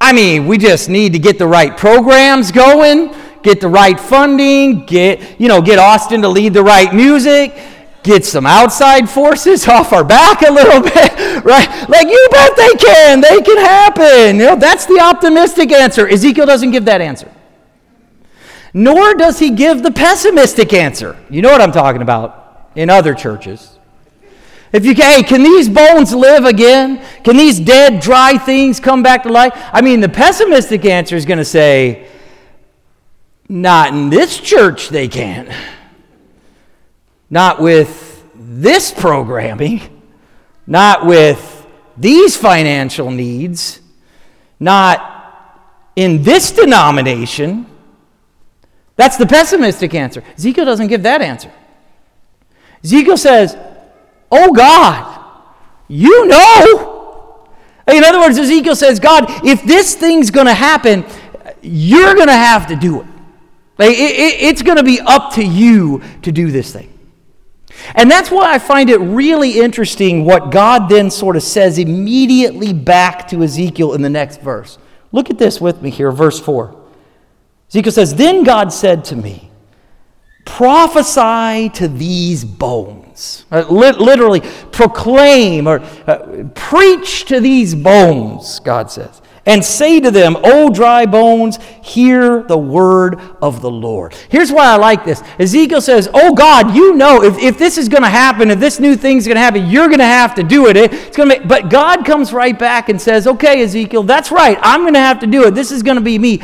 I 0.00 0.12
mean, 0.12 0.46
we 0.46 0.58
just 0.58 0.88
need 0.88 1.14
to 1.14 1.18
get 1.18 1.38
the 1.38 1.46
right 1.46 1.76
programs 1.76 2.52
going 2.52 3.14
get 3.42 3.60
the 3.60 3.68
right 3.68 3.98
funding, 3.98 4.86
get, 4.86 5.40
you 5.40 5.48
know, 5.48 5.60
get 5.60 5.78
Austin 5.78 6.22
to 6.22 6.28
lead 6.28 6.54
the 6.54 6.62
right 6.62 6.94
music, 6.94 7.54
get 8.02 8.24
some 8.24 8.46
outside 8.46 9.08
forces 9.08 9.66
off 9.68 9.92
our 9.92 10.04
back 10.04 10.42
a 10.42 10.50
little 10.50 10.82
bit, 10.82 11.44
right? 11.44 11.88
Like, 11.88 12.08
you 12.08 12.28
bet 12.30 12.56
they 12.56 12.74
can. 12.74 13.20
They 13.20 13.40
can 13.42 13.58
happen. 13.58 14.36
You 14.38 14.46
know, 14.46 14.56
that's 14.56 14.86
the 14.86 15.00
optimistic 15.00 15.72
answer. 15.72 16.08
Ezekiel 16.08 16.46
doesn't 16.46 16.70
give 16.70 16.84
that 16.86 17.00
answer. 17.00 17.30
Nor 18.74 19.14
does 19.14 19.38
he 19.38 19.50
give 19.50 19.82
the 19.82 19.90
pessimistic 19.90 20.72
answer. 20.72 21.18
You 21.28 21.42
know 21.42 21.50
what 21.50 21.60
I'm 21.60 21.72
talking 21.72 22.00
about 22.00 22.70
in 22.74 22.88
other 22.88 23.14
churches. 23.14 23.78
If 24.72 24.86
you 24.86 24.94
can, 24.94 25.12
hey, 25.12 25.22
can 25.22 25.42
these 25.42 25.68
bones 25.68 26.14
live 26.14 26.46
again? 26.46 27.04
Can 27.24 27.36
these 27.36 27.60
dead, 27.60 28.00
dry 28.00 28.38
things 28.38 28.80
come 28.80 29.02
back 29.02 29.24
to 29.24 29.28
life? 29.28 29.52
I 29.70 29.82
mean, 29.82 30.00
the 30.00 30.08
pessimistic 30.08 30.86
answer 30.86 31.14
is 31.14 31.26
going 31.26 31.38
to 31.38 31.44
say, 31.44 32.08
not 33.52 33.92
in 33.92 34.08
this 34.08 34.40
church, 34.40 34.88
they 34.88 35.08
can't. 35.08 35.50
Not 37.28 37.60
with 37.60 38.24
this 38.34 38.90
programming. 38.90 40.02
Not 40.66 41.04
with 41.04 41.66
these 41.98 42.34
financial 42.34 43.10
needs. 43.10 43.80
Not 44.58 45.84
in 45.96 46.22
this 46.22 46.50
denomination. 46.52 47.66
That's 48.96 49.18
the 49.18 49.26
pessimistic 49.26 49.94
answer. 49.94 50.24
Ezekiel 50.36 50.64
doesn't 50.64 50.86
give 50.86 51.02
that 51.02 51.20
answer. 51.20 51.52
Ezekiel 52.82 53.18
says, 53.18 53.54
Oh 54.30 54.52
God, 54.54 55.30
you 55.88 56.26
know. 56.26 57.46
In 57.86 58.02
other 58.02 58.18
words, 58.18 58.38
Ezekiel 58.38 58.76
says, 58.76 58.98
God, 58.98 59.26
if 59.44 59.62
this 59.64 59.94
thing's 59.94 60.30
going 60.30 60.46
to 60.46 60.54
happen, 60.54 61.04
you're 61.60 62.14
going 62.14 62.28
to 62.28 62.32
have 62.32 62.68
to 62.68 62.76
do 62.76 63.02
it. 63.02 63.06
Like, 63.82 63.98
it, 63.98 64.12
it, 64.12 64.40
it's 64.42 64.62
going 64.62 64.76
to 64.76 64.84
be 64.84 65.00
up 65.00 65.32
to 65.34 65.44
you 65.44 66.02
to 66.22 66.30
do 66.30 66.52
this 66.52 66.72
thing. 66.72 66.96
And 67.96 68.08
that's 68.08 68.30
why 68.30 68.54
I 68.54 68.60
find 68.60 68.88
it 68.88 68.98
really 68.98 69.58
interesting 69.58 70.24
what 70.24 70.52
God 70.52 70.88
then 70.88 71.10
sort 71.10 71.34
of 71.34 71.42
says 71.42 71.78
immediately 71.78 72.72
back 72.72 73.26
to 73.30 73.42
Ezekiel 73.42 73.94
in 73.94 74.02
the 74.02 74.08
next 74.08 74.40
verse. 74.40 74.78
Look 75.10 75.30
at 75.30 75.38
this 75.38 75.60
with 75.60 75.82
me 75.82 75.90
here, 75.90 76.12
verse 76.12 76.38
4. 76.38 76.80
Ezekiel 77.70 77.90
says, 77.90 78.14
Then 78.14 78.44
God 78.44 78.72
said 78.72 79.04
to 79.06 79.16
me, 79.16 79.50
Prophesy 80.44 81.68
to 81.70 81.88
these 81.88 82.44
bones. 82.44 83.46
Uh, 83.50 83.64
literally, 83.68 84.42
proclaim 84.70 85.66
or 85.66 85.80
uh, 86.06 86.44
preach 86.54 87.24
to 87.24 87.40
these 87.40 87.74
bones, 87.74 88.60
God 88.60 88.92
says 88.92 89.21
and 89.44 89.64
say 89.64 89.98
to 90.00 90.10
them, 90.10 90.36
O 90.44 90.70
dry 90.70 91.04
bones, 91.04 91.58
hear 91.82 92.42
the 92.44 92.56
word 92.56 93.20
of 93.40 93.60
the 93.60 93.70
Lord. 93.70 94.14
Here's 94.28 94.52
why 94.52 94.66
I 94.66 94.76
like 94.76 95.04
this. 95.04 95.22
Ezekiel 95.38 95.80
says, 95.80 96.08
Oh 96.14 96.34
God, 96.34 96.74
you 96.74 96.94
know 96.94 97.22
if, 97.22 97.38
if 97.38 97.58
this 97.58 97.76
is 97.76 97.88
going 97.88 98.04
to 98.04 98.08
happen, 98.08 98.50
if 98.50 98.60
this 98.60 98.78
new 98.78 98.94
thing's 98.94 99.26
going 99.26 99.36
to 99.36 99.40
happen, 99.40 99.66
you're 99.66 99.88
going 99.88 99.98
to 99.98 100.04
have 100.04 100.34
to 100.36 100.42
do 100.42 100.68
it. 100.68 100.76
It's 100.76 101.16
gonna 101.16 101.28
make, 101.28 101.48
but 101.48 101.70
God 101.70 102.04
comes 102.04 102.32
right 102.32 102.56
back 102.56 102.88
and 102.88 103.00
says, 103.00 103.26
Okay, 103.26 103.62
Ezekiel, 103.62 104.04
that's 104.04 104.30
right. 104.30 104.58
I'm 104.62 104.82
going 104.82 104.94
to 104.94 105.00
have 105.00 105.20
to 105.20 105.26
do 105.26 105.44
it. 105.46 105.54
This 105.54 105.72
is 105.72 105.82
going 105.82 105.96
to 105.96 106.02
be 106.02 106.18
me. 106.18 106.42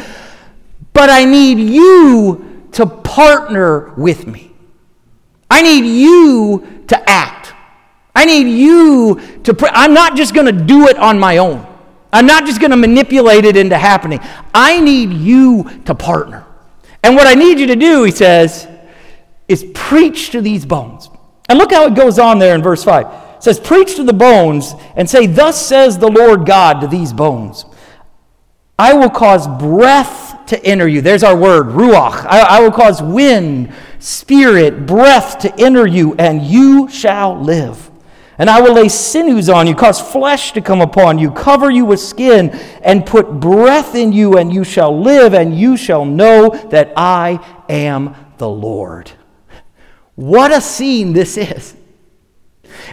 But 0.92 1.10
I 1.10 1.24
need 1.24 1.58
you 1.58 2.66
to 2.72 2.86
partner 2.86 3.94
with 3.94 4.26
me. 4.26 4.52
I 5.48 5.62
need 5.62 5.84
you 5.84 6.84
to 6.88 7.08
act. 7.08 7.54
I 8.14 8.24
need 8.24 8.48
you 8.48 9.20
to, 9.44 9.54
pray. 9.54 9.70
I'm 9.72 9.94
not 9.94 10.16
just 10.16 10.34
going 10.34 10.46
to 10.46 10.64
do 10.64 10.88
it 10.88 10.96
on 10.96 11.20
my 11.20 11.36
own. 11.36 11.64
I'm 12.12 12.26
not 12.26 12.46
just 12.46 12.60
going 12.60 12.70
to 12.70 12.76
manipulate 12.76 13.44
it 13.44 13.56
into 13.56 13.76
happening. 13.76 14.20
I 14.54 14.80
need 14.80 15.12
you 15.12 15.82
to 15.84 15.94
partner. 15.94 16.46
And 17.02 17.14
what 17.14 17.26
I 17.26 17.34
need 17.34 17.60
you 17.60 17.66
to 17.68 17.76
do, 17.76 18.04
he 18.04 18.10
says, 18.10 18.66
is 19.46 19.64
preach 19.74 20.30
to 20.30 20.40
these 20.40 20.64
bones. 20.64 21.10
And 21.48 21.58
look 21.58 21.72
how 21.72 21.86
it 21.86 21.94
goes 21.94 22.18
on 22.18 22.38
there 22.38 22.54
in 22.54 22.62
verse 22.62 22.84
5. 22.84 23.06
It 23.36 23.42
says, 23.42 23.60
Preach 23.60 23.96
to 23.96 24.04
the 24.04 24.12
bones 24.12 24.74
and 24.96 25.08
say, 25.08 25.26
Thus 25.26 25.64
says 25.64 25.98
the 25.98 26.10
Lord 26.10 26.44
God 26.44 26.80
to 26.80 26.86
these 26.86 27.12
bones 27.12 27.64
I 28.78 28.92
will 28.92 29.10
cause 29.10 29.48
breath 29.48 30.46
to 30.46 30.64
enter 30.64 30.86
you. 30.86 31.00
There's 31.00 31.24
our 31.24 31.36
word, 31.36 31.66
ruach. 31.66 32.24
I, 32.26 32.40
I 32.40 32.60
will 32.60 32.70
cause 32.70 33.02
wind, 33.02 33.72
spirit, 33.98 34.86
breath 34.86 35.40
to 35.40 35.60
enter 35.60 35.86
you, 35.86 36.14
and 36.14 36.42
you 36.42 36.88
shall 36.88 37.40
live. 37.40 37.90
And 38.38 38.48
I 38.48 38.60
will 38.60 38.74
lay 38.74 38.88
sinews 38.88 39.48
on 39.48 39.66
you, 39.66 39.74
cause 39.74 40.00
flesh 40.00 40.52
to 40.52 40.60
come 40.60 40.80
upon 40.80 41.18
you, 41.18 41.30
cover 41.32 41.70
you 41.70 41.84
with 41.84 41.98
skin, 41.98 42.50
and 42.82 43.04
put 43.04 43.40
breath 43.40 43.96
in 43.96 44.12
you, 44.12 44.38
and 44.38 44.52
you 44.52 44.62
shall 44.62 44.96
live, 44.96 45.34
and 45.34 45.58
you 45.58 45.76
shall 45.76 46.04
know 46.04 46.50
that 46.70 46.92
I 46.96 47.44
am 47.68 48.14
the 48.38 48.48
Lord. 48.48 49.10
What 50.14 50.52
a 50.52 50.60
scene 50.60 51.12
this 51.12 51.36
is. 51.36 51.74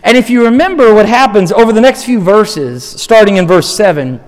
And 0.03 0.17
if 0.17 0.29
you 0.29 0.45
remember 0.45 0.93
what 0.93 1.05
happens 1.05 1.51
over 1.51 1.71
the 1.71 1.81
next 1.81 2.05
few 2.05 2.19
verses, 2.19 2.83
starting 2.83 3.37
in 3.37 3.47
verse 3.47 3.73
7, 3.75 4.19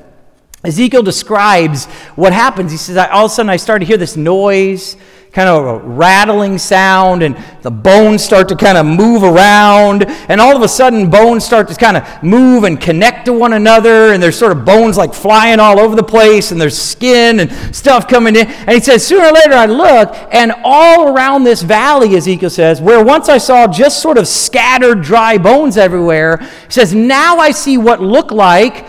Ezekiel 0.63 1.03
describes 1.03 1.85
what 2.15 2.33
happens. 2.33 2.71
He 2.71 2.77
says, 2.77 2.97
All 2.97 3.25
of 3.25 3.31
a 3.31 3.33
sudden, 3.33 3.49
I 3.49 3.57
started 3.57 3.85
to 3.85 3.87
hear 3.87 3.97
this 3.97 4.17
noise 4.17 4.97
kind 5.37 5.49
of 5.49 5.65
a 5.65 5.77
rattling 5.87 6.57
sound, 6.57 7.21
and 7.21 7.37
the 7.61 7.69
bones 7.69 8.23
start 8.23 8.49
to 8.49 8.55
kind 8.55 8.75
of 8.75 8.87
move 8.87 9.21
around, 9.21 10.03
and 10.29 10.41
all 10.41 10.55
of 10.55 10.63
a 10.63 10.67
sudden, 10.67 11.11
bones 11.11 11.45
start 11.45 11.67
to 11.67 11.75
kind 11.75 11.95
of 11.95 12.23
move 12.23 12.63
and 12.63 12.81
connect 12.81 13.25
to 13.25 13.33
one 13.33 13.53
another, 13.53 14.13
and 14.13 14.23
there's 14.23 14.35
sort 14.35 14.51
of 14.51 14.65
bones 14.65 14.97
like 14.97 15.13
flying 15.13 15.59
all 15.59 15.79
over 15.79 15.95
the 15.95 16.01
place, 16.01 16.51
and 16.51 16.59
there's 16.59 16.75
skin 16.75 17.39
and 17.39 17.75
stuff 17.75 18.07
coming 18.07 18.35
in. 18.35 18.47
And 18.47 18.71
he 18.71 18.79
says, 18.79 19.05
Sooner 19.05 19.27
or 19.27 19.31
later, 19.31 19.53
I 19.53 19.67
look, 19.67 20.15
and 20.31 20.51
all 20.63 21.15
around 21.15 21.43
this 21.43 21.61
valley, 21.61 22.15
Ezekiel 22.15 22.49
says, 22.49 22.81
where 22.81 23.03
once 23.03 23.29
I 23.29 23.37
saw 23.37 23.67
just 23.67 24.01
sort 24.01 24.17
of 24.17 24.27
scattered 24.27 25.03
dry 25.03 25.37
bones 25.37 25.77
everywhere, 25.77 26.37
he 26.37 26.71
says, 26.71 26.95
Now 26.95 27.37
I 27.37 27.51
see 27.51 27.77
what 27.77 28.01
look 28.01 28.31
like 28.31 28.87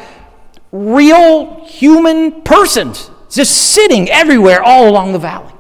real 0.73 1.65
human 1.67 2.43
persons 2.43 3.11
just 3.31 3.75
sitting 3.75 4.09
everywhere 4.11 4.63
all 4.63 4.89
along 4.89 5.13
the 5.13 5.19
valley. 5.19 5.53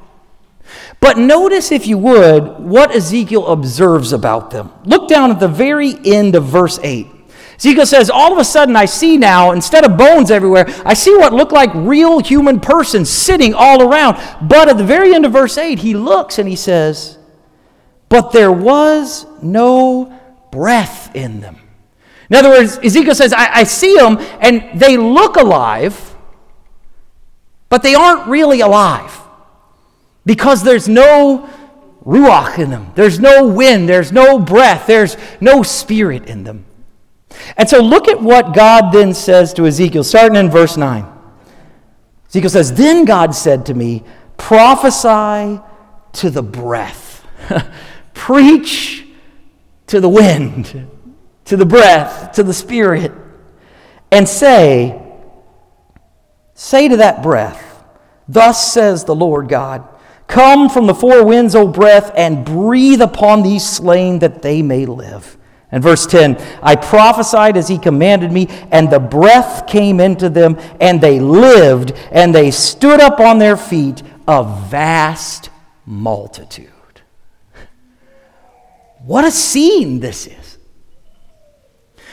But 1.00 1.16
notice, 1.16 1.70
if 1.70 1.86
you 1.86 1.96
would, 1.98 2.58
what 2.58 2.94
Ezekiel 2.94 3.46
observes 3.46 4.12
about 4.12 4.50
them. 4.50 4.72
Look 4.84 5.08
down 5.08 5.30
at 5.30 5.38
the 5.38 5.48
very 5.48 5.94
end 6.04 6.34
of 6.34 6.44
verse 6.44 6.78
8. 6.82 7.06
Ezekiel 7.56 7.86
says, 7.86 8.10
All 8.10 8.32
of 8.32 8.38
a 8.38 8.44
sudden, 8.44 8.74
I 8.74 8.84
see 8.84 9.16
now, 9.16 9.52
instead 9.52 9.84
of 9.84 9.96
bones 9.96 10.30
everywhere, 10.30 10.66
I 10.84 10.94
see 10.94 11.16
what 11.16 11.32
look 11.32 11.52
like 11.52 11.70
real 11.74 12.18
human 12.20 12.60
persons 12.60 13.08
sitting 13.08 13.54
all 13.54 13.82
around. 13.82 14.16
But 14.48 14.68
at 14.68 14.76
the 14.76 14.84
very 14.84 15.14
end 15.14 15.24
of 15.24 15.32
verse 15.32 15.56
8, 15.56 15.78
he 15.78 15.94
looks 15.94 16.38
and 16.38 16.48
he 16.48 16.56
says, 16.56 17.18
But 18.08 18.32
there 18.32 18.52
was 18.52 19.26
no 19.40 20.12
breath 20.50 21.14
in 21.14 21.40
them. 21.40 21.67
In 22.30 22.37
other 22.37 22.50
words, 22.50 22.78
Ezekiel 22.78 23.14
says, 23.14 23.32
I, 23.32 23.61
I 23.61 23.64
see 23.64 23.94
them 23.97 24.18
and 24.40 24.78
they 24.78 24.97
look 24.97 25.37
alive, 25.37 26.16
but 27.68 27.82
they 27.82 27.94
aren't 27.94 28.26
really 28.26 28.61
alive 28.61 29.18
because 30.26 30.62
there's 30.62 30.88
no 30.88 31.49
ruach 32.04 32.58
in 32.58 32.70
them. 32.70 32.92
There's 32.94 33.18
no 33.18 33.47
wind, 33.47 33.88
there's 33.88 34.12
no 34.12 34.38
breath, 34.38 34.87
there's 34.87 35.16
no 35.40 35.62
spirit 35.62 36.26
in 36.26 36.44
them. 36.44 36.64
And 37.56 37.68
so 37.68 37.80
look 37.80 38.08
at 38.08 38.20
what 38.20 38.54
God 38.54 38.92
then 38.92 39.14
says 39.14 39.52
to 39.54 39.66
Ezekiel, 39.66 40.04
starting 40.04 40.37
in 40.37 40.50
verse 40.50 40.76
9. 40.76 41.04
Ezekiel 42.28 42.50
says, 42.50 42.75
Then 42.75 43.04
God 43.04 43.35
said 43.35 43.66
to 43.66 43.75
me, 43.75 44.04
Prophesy 44.37 45.61
to 46.12 46.30
the 46.30 46.42
breath, 46.42 47.26
preach 48.14 49.06
to 49.88 50.00
the 50.00 50.08
wind, 50.08 50.88
to 51.49 51.57
the 51.57 51.67
breath, 51.67 52.33
to 52.33 52.43
the 52.43 52.55
spirit, 52.55 53.12
and 54.11 54.28
say, 54.28 55.02
Say 56.55 56.88
to 56.88 56.97
that 56.99 57.23
breath, 57.23 57.85
Thus 58.28 58.73
says 58.73 59.05
the 59.05 59.14
Lord 59.14 59.49
God. 59.49 59.88
Come 60.26 60.69
from 60.69 60.87
the 60.87 60.95
four 60.95 61.25
winds, 61.25 61.55
O 61.55 61.67
breath, 61.67 62.12
and 62.14 62.45
breathe 62.45 63.00
upon 63.00 63.43
these 63.43 63.67
slain 63.67 64.19
that 64.19 64.43
they 64.43 64.61
may 64.61 64.85
live. 64.85 65.38
And 65.73 65.83
verse 65.83 66.07
10 66.07 66.37
I 66.62 66.76
prophesied 66.76 67.57
as 67.57 67.69
he 67.69 67.78
commanded 67.78 68.31
me, 68.31 68.49
and 68.71 68.90
the 68.90 68.99
breath 68.99 69.67
came 69.67 70.00
into 70.00 70.28
them, 70.28 70.59
and 70.81 71.00
they 71.00 71.19
lived, 71.19 71.93
and 72.11 72.35
they 72.35 72.50
stood 72.50 73.00
up 73.00 73.21
on 73.21 73.38
their 73.38 73.57
feet, 73.57 74.02
a 74.26 74.45
vast 74.69 75.49
multitude. 75.87 76.69
What 79.05 79.25
a 79.25 79.31
scene 79.31 80.00
this 80.00 80.26
is. 80.26 80.48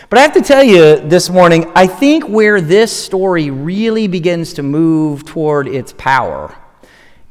But 0.10 0.20
I 0.20 0.22
have 0.22 0.34
to 0.34 0.42
tell 0.42 0.64
you 0.64 0.98
this 1.00 1.30
morning, 1.30 1.72
I 1.76 1.88
think 1.88 2.26
where 2.26 2.62
this 2.62 2.92
story 2.92 3.50
really 3.50 4.08
begins 4.08 4.54
to 4.54 4.64
move 4.64 5.26
toward 5.26 5.68
its 5.68 5.94
power 5.94 6.56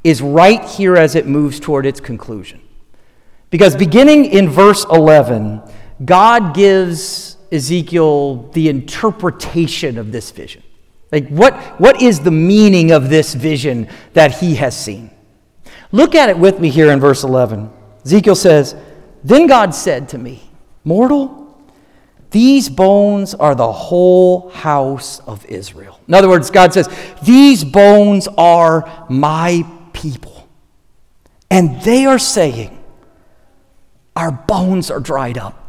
is 0.03 0.21
right 0.21 0.63
here 0.65 0.97
as 0.97 1.15
it 1.15 1.27
moves 1.27 1.61
toward 1.61 1.87
its 1.87 2.01
conclusion. 2.01 2.61
Because 3.51 3.77
beginning 3.77 4.25
in 4.27 4.49
verse 4.49 4.85
11, 4.91 5.63
God 6.05 6.55
gives 6.55 7.37
Ezekiel 7.53 8.51
the 8.53 8.69
interpretation 8.69 9.97
of 9.97 10.11
this 10.11 10.33
vision. 10.33 10.63
Like, 11.13 11.29
what, 11.29 11.55
what 11.81 12.03
is 12.03 12.21
the 12.21 12.33
meaning 12.33 12.91
of 12.91 13.09
this 13.09 13.35
vision 13.35 13.89
that 14.15 14.33
he 14.39 14.57
has 14.57 14.77
seen? 14.77 15.13
Look 15.93 16.17
at 16.17 16.29
it 16.29 16.37
with 16.37 16.59
me 16.59 16.71
here 16.71 16.91
in 16.91 16.99
verse 16.99 17.23
11. 17.23 17.71
Ezekiel 18.05 18.35
says, 18.35 18.75
Then 19.23 19.47
God 19.47 19.77
said 19.77 20.09
to 20.09 20.19
me, 20.19 20.43
Mortal, 20.83 21.44
these 22.35 22.69
bones 22.69 23.33
are 23.33 23.55
the 23.55 23.71
whole 23.71 24.51
house 24.51 25.21
of 25.21 25.47
Israel. 25.47 26.01
In 26.09 26.15
other 26.15 26.29
words, 26.29 26.51
God 26.51 26.75
says, 26.75 26.89
These 27.23 27.63
bones 27.63 28.27
are 28.37 29.07
my 29.09 29.65
people. 29.93 30.49
And 31.49 31.81
they 31.83 32.07
are 32.07 32.19
saying, 32.19 32.77
Our 34.17 34.33
bones 34.33 34.91
are 34.91 34.99
dried 34.99 35.39
up. 35.39 35.65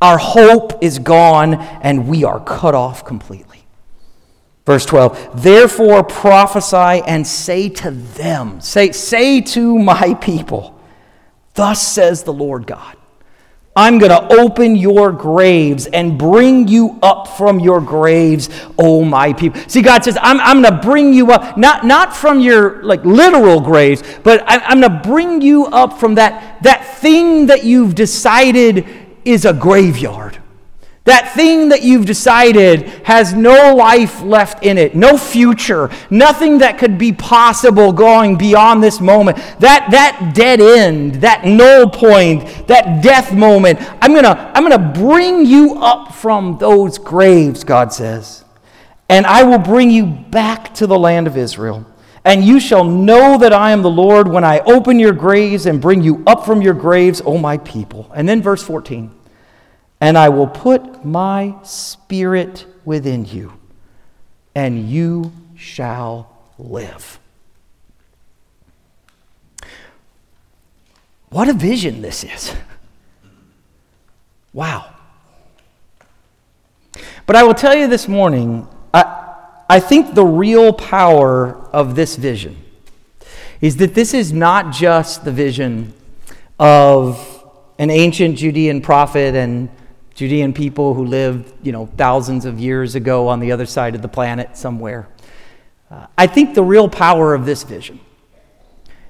Our 0.00 0.16
hope 0.16 0.82
is 0.82 0.98
gone, 0.98 1.56
and 1.56 2.08
we 2.08 2.24
are 2.24 2.40
cut 2.40 2.74
off 2.74 3.04
completely. 3.04 3.66
Verse 4.64 4.86
12, 4.86 5.42
therefore 5.42 6.04
prophesy 6.04 7.04
and 7.06 7.26
say 7.26 7.68
to 7.68 7.90
them, 7.90 8.62
say, 8.62 8.92
say 8.92 9.42
to 9.42 9.78
my 9.78 10.14
people, 10.14 10.80
Thus 11.52 11.86
says 11.86 12.22
the 12.22 12.32
Lord 12.32 12.66
God. 12.66 12.96
I'm 13.76 13.98
going 13.98 14.10
to 14.10 14.40
open 14.40 14.74
your 14.74 15.12
graves 15.12 15.86
and 15.86 16.18
bring 16.18 16.66
you 16.66 16.98
up 17.02 17.28
from 17.28 17.60
your 17.60 17.80
graves, 17.80 18.48
oh 18.76 19.04
my 19.04 19.32
people. 19.32 19.60
See, 19.68 19.80
God 19.80 20.02
says, 20.02 20.18
I'm, 20.20 20.40
I'm 20.40 20.60
going 20.60 20.74
to 20.74 20.80
bring 20.82 21.12
you 21.12 21.30
up, 21.30 21.56
not, 21.56 21.84
not 21.86 22.16
from 22.16 22.40
your 22.40 22.82
like 22.82 23.04
literal 23.04 23.60
graves, 23.60 24.02
but 24.24 24.42
I, 24.48 24.58
I'm 24.58 24.80
going 24.80 24.92
to 24.92 25.08
bring 25.08 25.40
you 25.40 25.66
up 25.66 26.00
from 26.00 26.16
that, 26.16 26.62
that 26.64 26.98
thing 26.98 27.46
that 27.46 27.62
you've 27.62 27.94
decided 27.94 28.86
is 29.24 29.44
a 29.44 29.52
graveyard. 29.52 30.39
That 31.04 31.32
thing 31.34 31.70
that 31.70 31.82
you've 31.82 32.04
decided 32.04 32.82
has 33.04 33.32
no 33.32 33.74
life 33.74 34.20
left 34.20 34.62
in 34.62 34.76
it, 34.76 34.94
no 34.94 35.16
future, 35.16 35.90
nothing 36.10 36.58
that 36.58 36.78
could 36.78 36.98
be 36.98 37.10
possible 37.12 37.90
going 37.90 38.36
beyond 38.36 38.82
this 38.82 39.00
moment. 39.00 39.38
That, 39.60 39.88
that 39.92 40.34
dead 40.34 40.60
end, 40.60 41.16
that 41.16 41.46
null 41.46 41.88
point, 41.88 42.66
that 42.68 43.02
death 43.02 43.32
moment, 43.32 43.78
I'm 44.02 44.12
going 44.12 44.24
to 44.24 44.50
I'm 44.54 44.62
going 44.62 44.78
to 44.78 45.00
bring 45.00 45.46
you 45.46 45.76
up 45.80 46.14
from 46.14 46.58
those 46.58 46.98
graves, 46.98 47.64
God 47.64 47.94
says. 47.94 48.44
And 49.08 49.26
I 49.26 49.42
will 49.42 49.58
bring 49.58 49.90
you 49.90 50.04
back 50.04 50.74
to 50.74 50.86
the 50.86 50.98
land 50.98 51.26
of 51.26 51.36
Israel. 51.36 51.86
And 52.26 52.44
you 52.44 52.60
shall 52.60 52.84
know 52.84 53.38
that 53.38 53.54
I 53.54 53.70
am 53.70 53.80
the 53.80 53.90
Lord 53.90 54.28
when 54.28 54.44
I 54.44 54.58
open 54.60 54.98
your 54.98 55.14
graves 55.14 55.64
and 55.64 55.80
bring 55.80 56.02
you 56.02 56.22
up 56.26 56.44
from 56.44 56.60
your 56.60 56.74
graves, 56.74 57.22
O 57.24 57.38
my 57.38 57.56
people. 57.56 58.10
And 58.14 58.28
then 58.28 58.42
verse 58.42 58.62
14 58.62 59.16
and 60.00 60.16
I 60.16 60.28
will 60.28 60.46
put 60.46 61.04
my 61.04 61.54
spirit 61.62 62.64
within 62.84 63.24
you, 63.24 63.52
and 64.54 64.88
you 64.88 65.32
shall 65.56 66.30
live. 66.58 67.18
What 71.28 71.48
a 71.48 71.52
vision 71.52 72.02
this 72.02 72.24
is! 72.24 72.54
Wow. 74.52 74.92
But 77.24 77.36
I 77.36 77.44
will 77.44 77.54
tell 77.54 77.76
you 77.76 77.86
this 77.86 78.08
morning, 78.08 78.66
I, 78.92 79.36
I 79.68 79.78
think 79.78 80.14
the 80.14 80.24
real 80.24 80.72
power 80.72 81.54
of 81.72 81.94
this 81.94 82.16
vision 82.16 82.56
is 83.60 83.76
that 83.76 83.94
this 83.94 84.12
is 84.12 84.32
not 84.32 84.72
just 84.72 85.24
the 85.24 85.30
vision 85.30 85.92
of 86.58 87.44
an 87.78 87.90
ancient 87.90 88.38
Judean 88.38 88.80
prophet 88.80 89.36
and 89.36 89.68
Judean 90.14 90.52
people 90.52 90.94
who 90.94 91.04
lived, 91.04 91.52
you 91.62 91.72
know, 91.72 91.86
thousands 91.96 92.44
of 92.44 92.58
years 92.58 92.94
ago 92.94 93.28
on 93.28 93.40
the 93.40 93.52
other 93.52 93.66
side 93.66 93.94
of 93.94 94.02
the 94.02 94.08
planet 94.08 94.56
somewhere. 94.56 95.08
Uh, 95.90 96.06
I 96.16 96.26
think 96.26 96.54
the 96.54 96.62
real 96.62 96.88
power 96.88 97.34
of 97.34 97.46
this 97.46 97.62
vision 97.62 98.00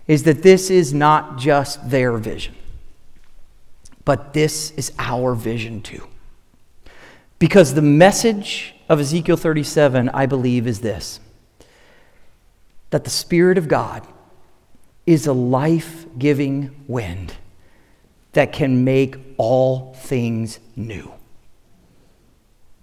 is 0.06 0.22
that 0.24 0.42
this 0.42 0.70
is 0.70 0.92
not 0.92 1.38
just 1.38 1.90
their 1.90 2.16
vision, 2.16 2.54
but 4.04 4.32
this 4.32 4.70
is 4.72 4.92
our 4.98 5.34
vision 5.34 5.82
too. 5.82 6.06
Because 7.38 7.74
the 7.74 7.82
message 7.82 8.74
of 8.88 9.00
Ezekiel 9.00 9.36
37, 9.36 10.08
I 10.10 10.26
believe, 10.26 10.66
is 10.66 10.80
this 10.80 11.20
that 12.90 13.04
the 13.04 13.10
Spirit 13.10 13.56
of 13.56 13.68
God 13.68 14.04
is 15.06 15.26
a 15.26 15.32
life 15.32 16.06
giving 16.18 16.84
wind 16.88 17.34
that 18.32 18.52
can 18.52 18.84
make 18.84 19.16
all 19.36 19.94
things 19.94 20.58
new. 20.76 21.12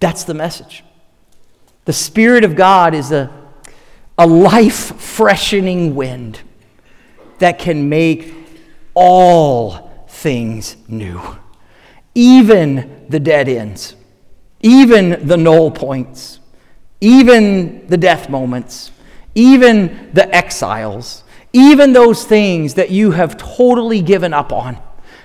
That's 0.00 0.24
the 0.24 0.34
message. 0.34 0.84
The 1.84 1.92
Spirit 1.92 2.44
of 2.44 2.54
God 2.54 2.94
is 2.94 3.12
a, 3.12 3.30
a 4.18 4.26
life 4.26 5.00
freshening 5.00 5.94
wind 5.94 6.40
that 7.38 7.58
can 7.58 7.88
make 7.88 8.34
all 8.94 10.06
things 10.08 10.76
new, 10.88 11.20
even 12.14 13.06
the 13.08 13.20
dead 13.20 13.48
ends, 13.48 13.94
even 14.60 15.26
the 15.26 15.36
null 15.36 15.70
points, 15.70 16.40
even 17.00 17.86
the 17.86 17.96
death 17.96 18.28
moments, 18.28 18.90
even 19.34 20.10
the 20.12 20.34
exiles, 20.34 21.22
even 21.52 21.92
those 21.92 22.24
things 22.24 22.74
that 22.74 22.90
you 22.90 23.12
have 23.12 23.36
totally 23.36 24.02
given 24.02 24.34
up 24.34 24.52
on, 24.52 24.76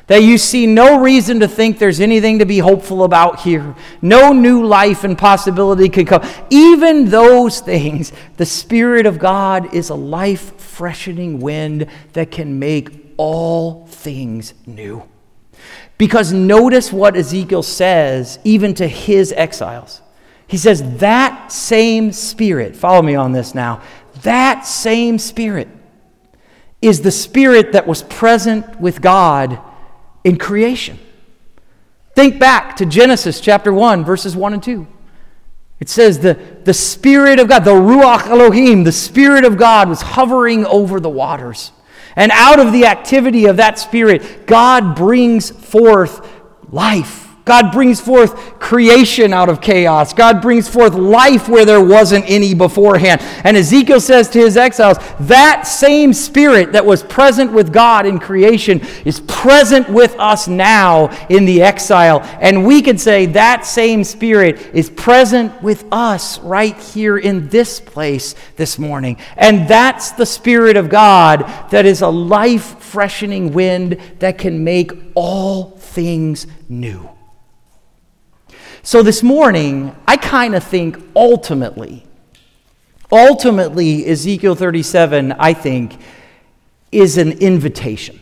that 0.08 0.22
you 0.22 0.38
see 0.38 0.68
no 0.68 1.00
reason 1.00 1.40
to 1.40 1.48
think 1.48 1.80
there's 1.80 2.02
anything 2.02 2.40
to 2.40 2.46
be 2.46 2.60
hopeful 2.60 3.04
about 3.04 3.40
here, 3.42 3.76
no 4.02 4.34
new 4.34 4.66
life 4.66 5.04
and 5.04 5.18
possibility 5.18 5.88
could 5.88 6.08
come, 6.08 6.28
even 6.50 7.10
those 7.10 7.62
things, 7.62 8.12
the 8.38 8.46
Spirit 8.46 9.06
of 9.06 9.18
God 9.18 9.74
is 9.74 9.90
a 9.90 9.96
life 9.96 10.60
freshening 10.60 11.40
wind 11.40 11.88
that 12.14 12.32
can 12.32 12.60
make 12.60 13.14
all 13.18 13.86
things 13.88 14.54
new. 14.66 15.04
Because 15.98 16.34
notice 16.34 16.92
what 16.92 17.16
Ezekiel 17.16 17.64
says, 17.64 18.40
even 18.44 18.74
to 18.74 18.88
his 18.88 19.32
exiles. 19.32 20.02
He 20.48 20.58
says, 20.58 20.98
That 20.98 21.52
same 21.52 22.12
Spirit, 22.12 22.76
follow 22.76 23.02
me 23.02 23.16
on 23.16 23.32
this 23.32 23.56
now, 23.56 23.82
that 24.24 24.66
same 24.66 25.18
Spirit 25.18 25.70
is 26.82 27.02
the 27.02 27.12
Spirit 27.12 27.72
that 27.72 27.88
was 27.88 28.04
present 28.04 28.82
with 28.82 29.02
God 29.02 29.62
in 30.24 30.38
creation. 30.38 31.00
Think 32.16 32.40
back 32.40 32.76
to 32.78 32.86
Genesis 32.86 33.40
chapter 33.42 33.74
1, 33.74 34.06
verses 34.06 34.36
1 34.36 34.54
and 34.54 34.64
2. 34.64 34.88
It 35.80 35.90
says 35.90 36.20
the, 36.20 36.38
the 36.64 36.74
Spirit 36.74 37.40
of 37.40 37.48
God, 37.48 37.66
the 37.66 37.72
Ruach 37.72 38.28
Elohim, 38.28 38.84
the 38.84 38.92
Spirit 38.92 39.44
of 39.44 39.58
God 39.58 39.90
was 39.90 40.02
hovering 40.02 40.66
over 40.66 41.00
the 41.00 41.10
waters. 41.10 41.72
And 42.16 42.32
out 42.32 42.60
of 42.60 42.72
the 42.72 42.86
activity 42.86 43.48
of 43.48 43.58
that 43.58 43.80
Spirit, 43.80 44.46
God 44.46 44.96
brings 44.96 45.50
forth 45.50 46.26
life. 46.72 47.23
God 47.46 47.74
brings 47.74 48.00
forth 48.00 48.58
creation 48.60 49.34
out 49.34 49.50
of 49.50 49.60
chaos. 49.60 50.14
God 50.14 50.42
brings 50.42 50.70
forth 50.70 50.94
life 50.94 51.50
where 51.50 51.66
there 51.66 51.84
wasn't 51.84 52.24
any 52.30 52.54
beforehand. 52.54 53.22
And 53.44 53.58
Ezekiel 53.58 54.00
says 54.00 54.30
to 54.30 54.40
his 54.40 54.56
exiles, 54.56 54.98
that 55.22 55.64
same 55.68 56.14
spirit 56.14 56.72
that 56.72 56.86
was 56.86 57.04
present 57.04 57.52
with 57.52 57.74
God 57.74 58.06
in 58.06 58.18
creation 58.18 58.80
is 59.04 59.20
present 59.22 59.90
with 59.90 60.16
us 60.20 60.48
now 60.48 61.10
in 61.28 61.44
the 61.44 61.62
exile. 61.62 62.22
And 62.40 62.66
we 62.66 62.82
could 62.82 63.00
say 63.00 63.26
that 63.28 63.66
same 63.66 64.06
spirit 64.06 64.62
is 64.74 64.90
present 64.90 65.62
with 65.62 65.86
us 65.92 66.40
right 66.40 66.78
here 66.78 67.18
in 67.18 67.50
this 67.50 67.82
place 67.82 68.36
this 68.56 68.80
morning. 68.80 69.18
And 69.36 69.68
that's 69.68 70.12
the 70.12 70.26
spirit 70.26 70.78
of 70.78 70.90
God 70.90 71.42
that 71.72 71.86
is 71.86 72.02
a 72.02 72.10
life 72.10 72.80
freshening 72.80 73.52
wind 73.52 74.00
that 74.20 74.38
can 74.38 74.64
make 74.64 74.94
all 75.14 75.72
things 75.72 76.48
new. 76.70 77.13
So 78.86 79.02
this 79.02 79.24
morning, 79.24 79.96
I 80.06 80.18
kind 80.18 80.54
of 80.54 80.62
think 80.62 81.02
ultimately, 81.16 82.04
ultimately, 83.10 84.06
Ezekiel 84.06 84.56
37, 84.56 85.32
I 85.32 85.54
think, 85.54 85.98
is 86.92 87.18
an 87.18 87.32
invitation. 87.32 88.20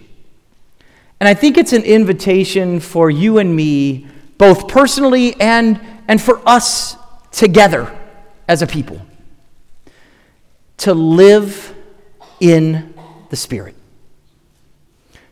And 1.19 1.27
I 1.27 1.33
think 1.33 1.57
it's 1.57 1.73
an 1.73 1.81
invitation 1.81 2.79
for 2.79 3.09
you 3.09 3.39
and 3.39 3.55
me, 3.55 4.05
both 4.37 4.67
personally 4.67 5.33
and, 5.41 5.81
and 6.07 6.21
for 6.21 6.47
us 6.47 6.95
together 7.31 7.91
as 8.47 8.61
a 8.61 8.67
people, 8.67 9.01
to 10.77 10.93
live 10.93 11.73
in 12.39 12.93
the 13.29 13.35
Spirit. 13.35 13.73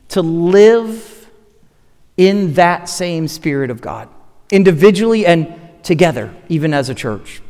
To 0.09 0.23
live 0.23 1.29
in 2.17 2.55
that 2.55 2.89
same 2.89 3.27
Spirit 3.27 3.69
of 3.69 3.79
God 3.79 4.09
individually 4.51 5.25
and 5.25 5.83
together, 5.83 6.33
even 6.47 6.73
as 6.73 6.89
a 6.89 6.95
church. 6.95 7.41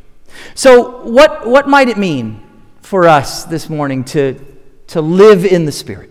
So, 0.54 1.02
what, 1.02 1.46
what 1.46 1.68
might 1.68 1.88
it 1.88 1.98
mean 1.98 2.42
for 2.82 3.08
us 3.08 3.44
this 3.44 3.68
morning 3.68 4.04
to, 4.04 4.38
to 4.88 5.00
live 5.00 5.44
in 5.44 5.64
the 5.64 5.72
Spirit, 5.72 6.10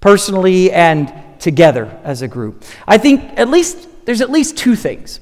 personally 0.00 0.70
and 0.70 1.12
together 1.40 1.98
as 2.04 2.22
a 2.22 2.28
group? 2.28 2.64
I 2.86 2.98
think 2.98 3.38
at 3.38 3.48
least 3.48 3.88
there's 4.04 4.20
at 4.20 4.30
least 4.30 4.56
two 4.56 4.76
things 4.76 5.20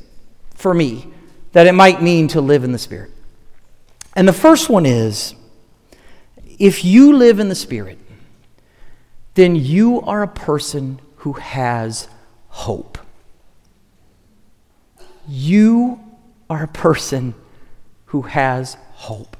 for 0.55 0.75
me 0.75 1.07
that 1.53 1.67
it 1.67 1.73
might 1.73 2.03
mean 2.03 2.29
to 2.29 2.41
live 2.41 2.65
in 2.65 2.73
the 2.73 2.79
Spirit. 2.79 3.13
And 4.15 4.27
the 4.27 4.33
first 4.33 4.69
one 4.69 4.87
is 4.87 5.35
if 6.59 6.85
you 6.85 7.17
live 7.17 7.39
in 7.39 7.49
the 7.49 7.55
Spirit, 7.55 7.99
then 9.35 9.55
you 9.55 10.01
are 10.01 10.23
a 10.23 10.29
person 10.29 11.01
who 11.17 11.35
has 11.35 12.09
hope. 12.49 12.98
You 15.29 16.01
are 16.49 16.65
a 16.65 16.69
person 16.69 17.35
who 18.07 18.23
has 18.23 18.77
hope. 18.93 19.37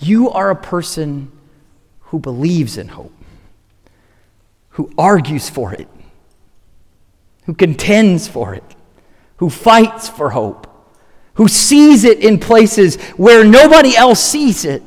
You 0.00 0.30
are 0.30 0.50
a 0.50 0.56
person 0.56 1.30
who 2.00 2.18
believes 2.18 2.76
in 2.76 2.88
hope, 2.88 3.12
who 4.70 4.92
argues 4.98 5.48
for 5.48 5.72
it, 5.72 5.86
who 7.44 7.54
contends 7.54 8.26
for 8.26 8.54
it, 8.54 8.64
who 9.36 9.48
fights 9.48 10.08
for 10.08 10.30
hope, 10.30 10.66
who 11.34 11.46
sees 11.46 12.04
it 12.04 12.18
in 12.18 12.40
places 12.40 12.96
where 13.12 13.44
nobody 13.44 13.96
else 13.96 14.20
sees 14.20 14.64
it. 14.64 14.82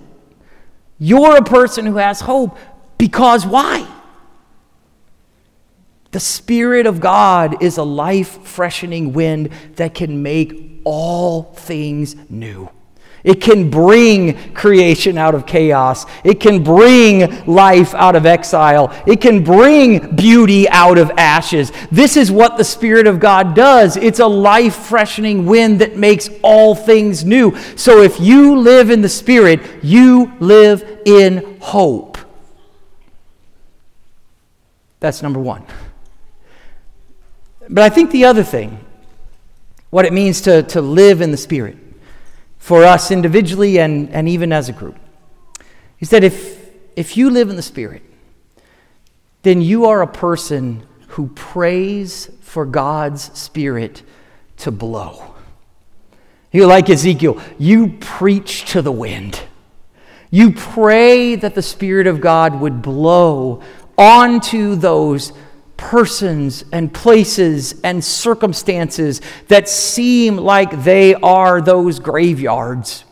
You're 1.00 1.38
a 1.38 1.44
person 1.44 1.86
who 1.86 1.98
has 1.98 2.20
hope 2.20 2.58
because 2.98 3.46
why? 3.46 3.88
The 6.14 6.20
Spirit 6.20 6.86
of 6.86 7.00
God 7.00 7.64
is 7.64 7.78
a 7.78 7.84
life 7.84 8.44
freshening 8.44 9.14
wind 9.14 9.50
that 9.78 9.96
can 9.96 10.22
make 10.22 10.80
all 10.84 11.42
things 11.42 12.16
new. 12.30 12.70
It 13.24 13.42
can 13.42 13.72
bring 13.72 14.54
creation 14.54 15.18
out 15.18 15.34
of 15.34 15.48
chaos. 15.48 16.06
It 16.24 16.40
can 16.40 16.64
bring 16.64 17.44
life 17.48 17.96
out 17.96 18.16
of 18.16 18.28
exile. 18.28 18.94
It 19.08 19.22
can 19.22 19.44
bring 19.44 20.16
beauty 20.16 20.70
out 20.70 21.00
of 21.00 21.10
ashes. 21.18 21.72
This 21.92 22.16
is 22.16 22.30
what 22.30 22.58
the 22.58 22.64
Spirit 22.64 23.08
of 23.08 23.20
God 23.20 23.56
does. 23.56 23.98
It's 23.98 24.20
a 24.20 24.28
life 24.28 24.76
freshening 24.76 25.48
wind 25.48 25.82
that 25.82 25.98
makes 25.98 26.30
all 26.44 26.76
things 26.76 27.26
new. 27.26 27.58
So 27.76 28.04
if 28.04 28.20
you 28.20 28.60
live 28.60 28.92
in 28.92 29.02
the 29.02 29.10
Spirit, 29.10 29.62
you 29.82 30.32
live 30.40 31.02
in 31.06 31.58
hope. 31.60 32.20
That's 35.00 35.24
number 35.24 35.40
one. 35.40 35.66
But 37.70 37.84
I 37.84 37.90
think 37.90 38.12
the 38.12 38.26
other 38.26 38.44
thing, 38.44 38.80
what 39.90 40.06
it 40.06 40.14
means 40.14 40.42
to, 40.42 40.64
to 40.64 40.82
live 40.82 41.22
in 41.22 41.32
the 41.32 41.38
Spirit 41.38 41.78
for 42.58 42.84
us 42.84 43.12
individually 43.12 43.80
and, 43.80 44.10
and 44.10 44.28
even 44.28 44.52
as 44.52 44.70
a 44.70 44.74
group, 44.74 44.98
is 46.00 46.10
that 46.10 46.24
if, 46.24 46.70
if 46.96 47.16
you 47.16 47.30
live 47.30 47.50
in 47.50 47.56
the 47.56 47.62
Spirit, 47.62 48.02
then 49.44 49.62
you 49.62 49.86
are 49.86 50.02
a 50.02 50.08
person 50.08 50.86
who 51.10 51.28
prays 51.28 52.30
for 52.42 52.66
God's 52.66 53.38
Spirit 53.38 54.02
to 54.58 54.72
blow. 54.72 55.34
You're 56.52 56.68
like 56.68 56.90
Ezekiel, 56.90 57.42
you 57.58 57.98
preach 58.00 58.66
to 58.72 58.82
the 58.82 58.92
wind. 58.92 59.42
You 60.30 60.52
pray 60.52 61.36
that 61.36 61.56
the 61.56 61.62
Spirit 61.62 62.08
of 62.08 62.22
God 62.22 62.60
would 62.60 62.82
blow 62.82 63.62
onto 63.98 64.76
those 64.76 65.34
persons 65.90 66.64
and 66.72 66.94
places 66.94 67.76
and 67.84 68.04
circumstances 68.04 69.22
that 69.50 69.68
seem 69.68 70.38
like 70.38 70.84
they 70.84 71.14
are 71.16 71.62
those 71.62 72.00
graveyards. 72.00 73.04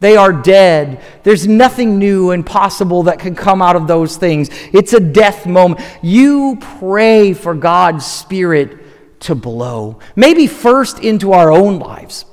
They 0.00 0.16
are 0.16 0.32
dead. 0.32 1.02
There's 1.22 1.46
nothing 1.46 1.98
new 1.98 2.32
and 2.32 2.44
possible 2.44 3.04
that 3.04 3.20
can 3.20 3.36
come 3.36 3.62
out 3.62 3.76
of 3.76 3.86
those 3.86 4.16
things. 4.16 4.50
It's 4.72 4.92
a 4.92 5.00
death 5.00 5.46
moment. 5.46 5.80
You 6.02 6.58
pray 6.60 7.32
for 7.32 7.54
God's 7.54 8.04
Spirit 8.04 9.20
to 9.20 9.34
blow, 9.34 10.00
maybe 10.16 10.46
first 10.46 10.98
into 10.98 11.32
our 11.32 11.50
own 11.50 11.78
lives. 11.78 12.26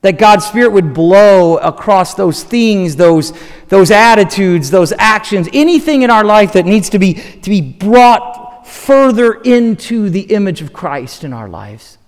That 0.00 0.18
God's 0.18 0.46
Spirit 0.46 0.72
would 0.72 0.94
blow 0.94 1.58
across 1.58 2.14
those 2.14 2.42
things, 2.42 2.96
those, 2.96 3.32
those 3.68 3.90
attitudes, 3.90 4.70
those 4.70 4.92
actions, 4.98 5.48
anything 5.52 6.02
in 6.02 6.10
our 6.10 6.24
life 6.24 6.54
that 6.54 6.64
needs 6.64 6.88
to 6.90 6.98
be, 6.98 7.14
to 7.14 7.50
be 7.50 7.60
brought 7.60 8.47
further 8.88 9.34
into 9.34 10.08
the 10.08 10.22
image 10.32 10.62
of 10.62 10.72
Christ 10.72 11.22
in 11.22 11.34
our 11.34 11.46
lives. 11.46 11.98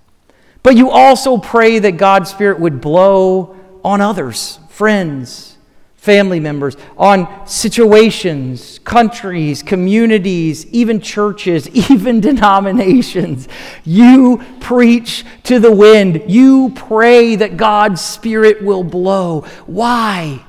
But 0.63 0.79
you 0.79 0.89
also 0.89 1.37
pray 1.37 1.79
that 1.79 1.99
God's 1.99 2.31
Spirit 2.31 2.59
would 2.59 2.81
blow 2.81 3.55
on 3.85 4.01
others, 4.01 4.59
friends, 4.71 5.59
family 5.97 6.41
members, 6.41 6.79
on 6.97 7.47
situations, 7.47 8.79
countries, 8.79 9.63
communities, 9.63 10.65
even 10.69 11.03
churches, 11.03 11.69
even 11.91 12.19
denominations. 12.19 13.47
You 13.85 14.43
preach 14.61 15.27
to 15.43 15.59
the 15.59 15.71
wind. 15.71 16.23
You 16.29 16.73
pray 16.75 17.37
that 17.37 17.59
God's 17.59 18.01
Spirit 18.01 18.63
will 18.63 18.85
blow. 18.85 19.43
Why? 19.67 20.47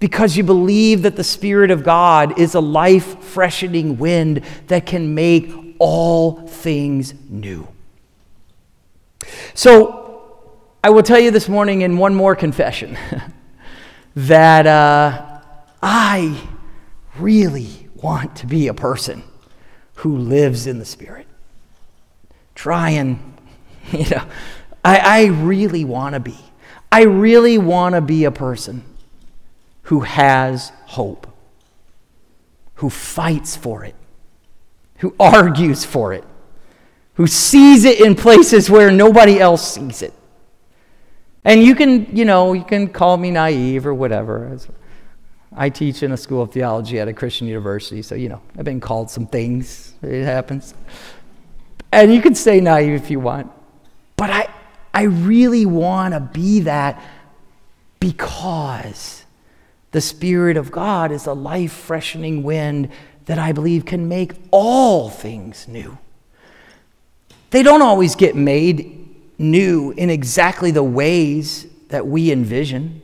Because 0.00 0.34
you 0.34 0.42
believe 0.42 1.02
that 1.02 1.14
the 1.14 1.22
Spirit 1.22 1.70
of 1.70 1.84
God 1.84 2.38
is 2.38 2.54
a 2.54 2.60
life 2.60 3.22
freshening 3.22 3.98
wind 3.98 4.42
that 4.66 4.86
can 4.86 5.14
make 5.14 5.52
all 5.78 6.46
things 6.48 7.14
new. 7.28 7.68
So, 9.54 9.98
I 10.82 10.88
will 10.88 11.02
tell 11.02 11.20
you 11.20 11.30
this 11.30 11.48
morning 11.48 11.82
in 11.82 11.98
one 11.98 12.14
more 12.14 12.34
confession 12.34 12.96
that 14.16 14.66
uh, 14.66 15.42
I 15.82 16.48
really 17.18 17.88
want 17.94 18.36
to 18.36 18.46
be 18.46 18.68
a 18.68 18.74
person 18.74 19.22
who 19.96 20.16
lives 20.16 20.66
in 20.66 20.78
the 20.78 20.86
Spirit. 20.86 21.26
Try 22.54 22.90
and, 22.90 23.34
you 23.92 24.08
know, 24.08 24.24
I, 24.82 24.98
I 24.98 25.24
really 25.26 25.84
want 25.84 26.14
to 26.14 26.20
be. 26.20 26.38
I 26.90 27.02
really 27.02 27.58
want 27.58 27.94
to 27.94 28.00
be 28.00 28.24
a 28.24 28.30
person 28.30 28.82
who 29.90 30.00
has 30.02 30.70
hope, 30.84 31.26
who 32.74 32.88
fights 32.88 33.56
for 33.56 33.84
it, 33.84 33.96
who 34.98 35.12
argues 35.18 35.84
for 35.84 36.12
it, 36.12 36.22
who 37.14 37.26
sees 37.26 37.84
it 37.84 38.00
in 38.00 38.14
places 38.14 38.70
where 38.70 38.92
nobody 38.92 39.40
else 39.40 39.74
sees 39.74 40.02
it. 40.02 40.14
And 41.44 41.64
you 41.64 41.74
can, 41.74 42.16
you 42.16 42.24
know, 42.24 42.52
you 42.52 42.62
can 42.62 42.86
call 42.86 43.16
me 43.16 43.32
naive 43.32 43.84
or 43.84 43.92
whatever. 43.92 44.56
I 45.56 45.70
teach 45.70 46.04
in 46.04 46.12
a 46.12 46.16
school 46.16 46.42
of 46.42 46.52
theology 46.52 47.00
at 47.00 47.08
a 47.08 47.12
Christian 47.12 47.48
university, 47.48 48.00
so, 48.00 48.14
you 48.14 48.28
know, 48.28 48.40
I've 48.56 48.64
been 48.64 48.78
called 48.78 49.10
some 49.10 49.26
things. 49.26 49.94
It 50.02 50.22
happens. 50.22 50.72
And 51.90 52.14
you 52.14 52.22
can 52.22 52.36
say 52.36 52.60
naive 52.60 53.02
if 53.02 53.10
you 53.10 53.18
want. 53.18 53.50
But 54.16 54.30
I, 54.30 54.48
I 54.94 55.02
really 55.02 55.66
want 55.66 56.14
to 56.14 56.20
be 56.20 56.60
that 56.60 57.02
because 57.98 59.19
the 59.92 60.00
Spirit 60.00 60.56
of 60.56 60.70
God 60.70 61.10
is 61.10 61.26
a 61.26 61.32
life 61.32 61.72
freshening 61.72 62.42
wind 62.42 62.90
that 63.26 63.38
I 63.38 63.52
believe 63.52 63.84
can 63.84 64.08
make 64.08 64.32
all 64.50 65.08
things 65.10 65.66
new. 65.68 65.98
They 67.50 67.62
don't 67.62 67.82
always 67.82 68.14
get 68.14 68.36
made 68.36 69.08
new 69.38 69.92
in 69.92 70.10
exactly 70.10 70.70
the 70.70 70.82
ways 70.82 71.66
that 71.88 72.06
we 72.06 72.30
envision. 72.30 73.02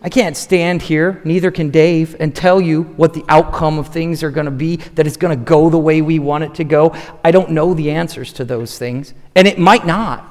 I 0.00 0.08
can't 0.08 0.36
stand 0.36 0.82
here, 0.82 1.20
neither 1.24 1.50
can 1.50 1.70
Dave, 1.70 2.16
and 2.20 2.34
tell 2.34 2.60
you 2.60 2.82
what 2.82 3.14
the 3.14 3.24
outcome 3.28 3.78
of 3.78 3.88
things 3.88 4.22
are 4.22 4.30
going 4.30 4.46
to 4.46 4.52
be, 4.52 4.76
that 4.76 5.06
it's 5.06 5.16
going 5.16 5.36
to 5.36 5.44
go 5.44 5.70
the 5.70 5.78
way 5.78 6.02
we 6.02 6.18
want 6.18 6.44
it 6.44 6.54
to 6.56 6.64
go. 6.64 6.94
I 7.24 7.32
don't 7.32 7.50
know 7.50 7.74
the 7.74 7.90
answers 7.90 8.32
to 8.34 8.44
those 8.44 8.78
things, 8.78 9.12
and 9.34 9.48
it 9.48 9.58
might 9.58 9.86
not. 9.86 10.24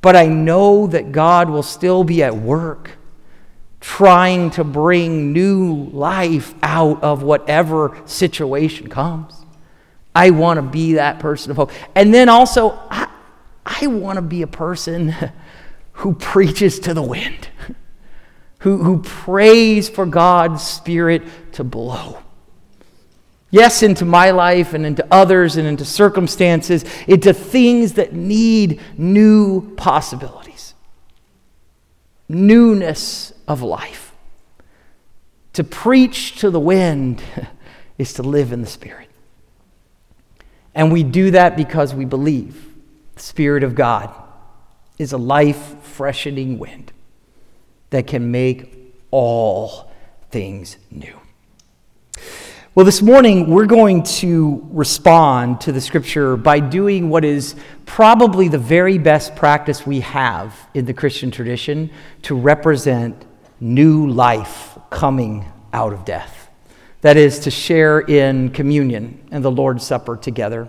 But 0.00 0.16
I 0.16 0.26
know 0.26 0.88
that 0.88 1.12
God 1.12 1.48
will 1.48 1.62
still 1.62 2.02
be 2.02 2.22
at 2.22 2.36
work 2.36 2.90
trying 3.84 4.48
to 4.48 4.64
bring 4.64 5.30
new 5.34 5.90
life 5.92 6.54
out 6.62 7.02
of 7.02 7.22
whatever 7.22 8.00
situation 8.06 8.88
comes. 8.88 9.34
I 10.14 10.30
want 10.30 10.56
to 10.56 10.62
be 10.62 10.94
that 10.94 11.18
person 11.18 11.50
of 11.50 11.58
hope. 11.58 11.70
And 11.94 12.12
then 12.12 12.30
also, 12.30 12.70
I, 12.90 13.08
I 13.66 13.86
want 13.88 14.16
to 14.16 14.22
be 14.22 14.40
a 14.40 14.46
person 14.46 15.14
who 15.92 16.14
preaches 16.14 16.80
to 16.80 16.94
the 16.94 17.02
wind, 17.02 17.48
who, 18.60 18.82
who 18.82 19.02
prays 19.02 19.90
for 19.90 20.06
God's 20.06 20.62
Spirit 20.62 21.22
to 21.52 21.62
blow. 21.62 22.20
Yes, 23.50 23.82
into 23.82 24.06
my 24.06 24.30
life 24.30 24.72
and 24.72 24.86
into 24.86 25.06
others 25.10 25.56
and 25.58 25.68
into 25.68 25.84
circumstances, 25.84 26.86
into 27.06 27.34
things 27.34 27.92
that 27.92 28.14
need 28.14 28.80
new 28.96 29.74
possibilities, 29.76 30.43
newness 32.28 33.32
of 33.46 33.62
life. 33.62 34.12
To 35.54 35.64
preach 35.64 36.36
to 36.40 36.50
the 36.50 36.60
wind 36.60 37.22
is 37.98 38.14
to 38.14 38.22
live 38.22 38.52
in 38.52 38.60
the 38.60 38.66
Spirit. 38.66 39.08
And 40.74 40.92
we 40.92 41.02
do 41.02 41.30
that 41.30 41.56
because 41.56 41.94
we 41.94 42.04
believe 42.04 42.74
the 43.14 43.22
Spirit 43.22 43.62
of 43.62 43.74
God 43.74 44.12
is 44.98 45.12
a 45.12 45.18
life 45.18 45.82
freshening 45.82 46.58
wind 46.58 46.92
that 47.90 48.06
can 48.06 48.30
make 48.30 48.94
all 49.10 49.92
things 50.30 50.76
new. 50.90 51.20
Well, 52.76 52.84
this 52.84 53.02
morning 53.02 53.50
we're 53.50 53.66
going 53.66 54.02
to 54.02 54.66
respond 54.72 55.60
to 55.60 55.70
the 55.70 55.80
scripture 55.80 56.36
by 56.36 56.58
doing 56.58 57.08
what 57.08 57.24
is 57.24 57.54
probably 57.86 58.48
the 58.48 58.58
very 58.58 58.98
best 58.98 59.36
practice 59.36 59.86
we 59.86 60.00
have 60.00 60.58
in 60.74 60.84
the 60.84 60.92
Christian 60.92 61.30
tradition 61.30 61.88
to 62.22 62.34
represent 62.34 63.26
new 63.60 64.08
life 64.08 64.76
coming 64.90 65.44
out 65.72 65.92
of 65.92 66.04
death 66.04 66.44
that 67.04 67.18
is, 67.18 67.40
to 67.40 67.50
share 67.50 68.00
in 68.00 68.48
communion 68.48 69.28
and 69.30 69.44
the 69.44 69.50
Lord's 69.50 69.86
Supper 69.86 70.16
together. 70.16 70.66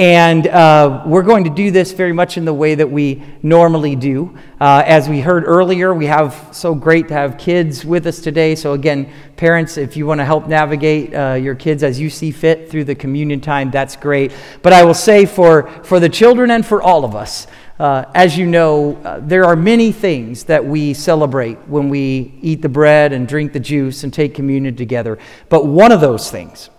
And 0.00 0.46
uh, 0.46 1.02
we're 1.04 1.20
going 1.20 1.44
to 1.44 1.50
do 1.50 1.70
this 1.70 1.92
very 1.92 2.14
much 2.14 2.38
in 2.38 2.46
the 2.46 2.54
way 2.54 2.74
that 2.74 2.90
we 2.90 3.22
normally 3.42 3.96
do. 3.96 4.34
Uh, 4.58 4.82
as 4.86 5.10
we 5.10 5.20
heard 5.20 5.44
earlier, 5.46 5.92
we 5.92 6.06
have 6.06 6.48
so 6.52 6.74
great 6.74 7.08
to 7.08 7.12
have 7.12 7.36
kids 7.36 7.84
with 7.84 8.06
us 8.06 8.18
today. 8.18 8.54
So, 8.54 8.72
again, 8.72 9.12
parents, 9.36 9.76
if 9.76 9.98
you 9.98 10.06
want 10.06 10.20
to 10.20 10.24
help 10.24 10.48
navigate 10.48 11.14
uh, 11.14 11.34
your 11.34 11.54
kids 11.54 11.82
as 11.82 12.00
you 12.00 12.08
see 12.08 12.30
fit 12.30 12.70
through 12.70 12.84
the 12.84 12.94
communion 12.94 13.42
time, 13.42 13.70
that's 13.70 13.94
great. 13.94 14.32
But 14.62 14.72
I 14.72 14.84
will 14.84 14.94
say 14.94 15.26
for, 15.26 15.68
for 15.84 16.00
the 16.00 16.08
children 16.08 16.50
and 16.50 16.64
for 16.64 16.80
all 16.80 17.04
of 17.04 17.14
us, 17.14 17.46
uh, 17.78 18.06
as 18.14 18.38
you 18.38 18.46
know, 18.46 18.96
uh, 19.04 19.20
there 19.20 19.44
are 19.44 19.54
many 19.54 19.92
things 19.92 20.44
that 20.44 20.64
we 20.64 20.94
celebrate 20.94 21.58
when 21.68 21.90
we 21.90 22.38
eat 22.40 22.62
the 22.62 22.70
bread 22.70 23.12
and 23.12 23.28
drink 23.28 23.52
the 23.52 23.60
juice 23.60 24.02
and 24.02 24.14
take 24.14 24.34
communion 24.34 24.74
together. 24.74 25.18
But 25.50 25.66
one 25.66 25.92
of 25.92 26.00
those 26.00 26.30
things 26.30 26.70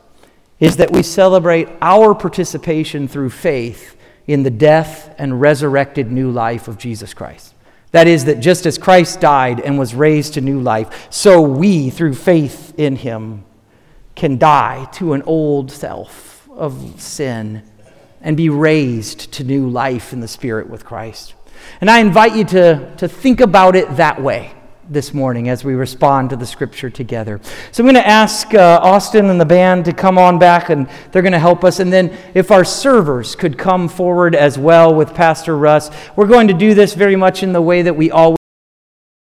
is 0.61 0.77
that 0.77 0.91
we 0.91 1.03
celebrate 1.03 1.67
our 1.81 2.15
participation 2.15 3.07
through 3.07 3.31
faith 3.31 3.97
in 4.27 4.43
the 4.43 4.51
death 4.51 5.13
and 5.17 5.41
resurrected 5.41 6.09
new 6.11 6.31
life 6.31 6.69
of 6.69 6.77
Jesus 6.77 7.13
Christ. 7.13 7.55
That 7.91 8.07
is, 8.07 8.25
that 8.25 8.39
just 8.39 8.65
as 8.65 8.77
Christ 8.77 9.19
died 9.19 9.59
and 9.59 9.77
was 9.77 9.93
raised 9.93 10.35
to 10.35 10.41
new 10.41 10.61
life, 10.61 11.07
so 11.09 11.41
we, 11.41 11.89
through 11.89 12.13
faith 12.13 12.73
in 12.77 12.95
him, 12.95 13.43
can 14.15 14.37
die 14.37 14.85
to 14.93 15.13
an 15.13 15.23
old 15.23 15.71
self 15.71 16.47
of 16.51 17.01
sin 17.01 17.63
and 18.21 18.37
be 18.37 18.49
raised 18.49 19.33
to 19.33 19.43
new 19.43 19.67
life 19.67 20.13
in 20.13 20.19
the 20.19 20.27
Spirit 20.27 20.69
with 20.69 20.85
Christ. 20.85 21.33
And 21.81 21.89
I 21.89 21.99
invite 21.99 22.35
you 22.35 22.43
to, 22.45 22.95
to 22.97 23.07
think 23.07 23.41
about 23.41 23.75
it 23.75 23.97
that 23.97 24.21
way 24.21 24.53
this 24.89 25.13
morning 25.13 25.49
as 25.49 25.63
we 25.63 25.73
respond 25.73 26.29
to 26.29 26.35
the 26.35 26.45
scripture 26.45 26.89
together. 26.89 27.39
So 27.71 27.81
I'm 27.81 27.85
going 27.85 27.95
to 27.95 28.07
ask 28.07 28.53
uh, 28.53 28.79
Austin 28.81 29.29
and 29.29 29.39
the 29.39 29.45
band 29.45 29.85
to 29.85 29.93
come 29.93 30.17
on 30.17 30.39
back 30.39 30.69
and 30.69 30.89
they're 31.11 31.21
going 31.21 31.31
to 31.31 31.39
help 31.39 31.63
us. 31.63 31.79
And 31.79 31.91
then 31.91 32.15
if 32.33 32.51
our 32.51 32.65
servers 32.65 33.35
could 33.35 33.57
come 33.57 33.87
forward 33.87 34.35
as 34.35 34.57
well 34.57 34.93
with 34.93 35.13
Pastor 35.13 35.57
Russ, 35.57 35.89
we're 36.15 36.27
going 36.27 36.47
to 36.47 36.53
do 36.53 36.73
this 36.73 36.93
very 36.93 37.15
much 37.15 37.43
in 37.43 37.53
the 37.53 37.61
way 37.61 37.81
that 37.81 37.95
we 37.95 38.11
always 38.11 38.40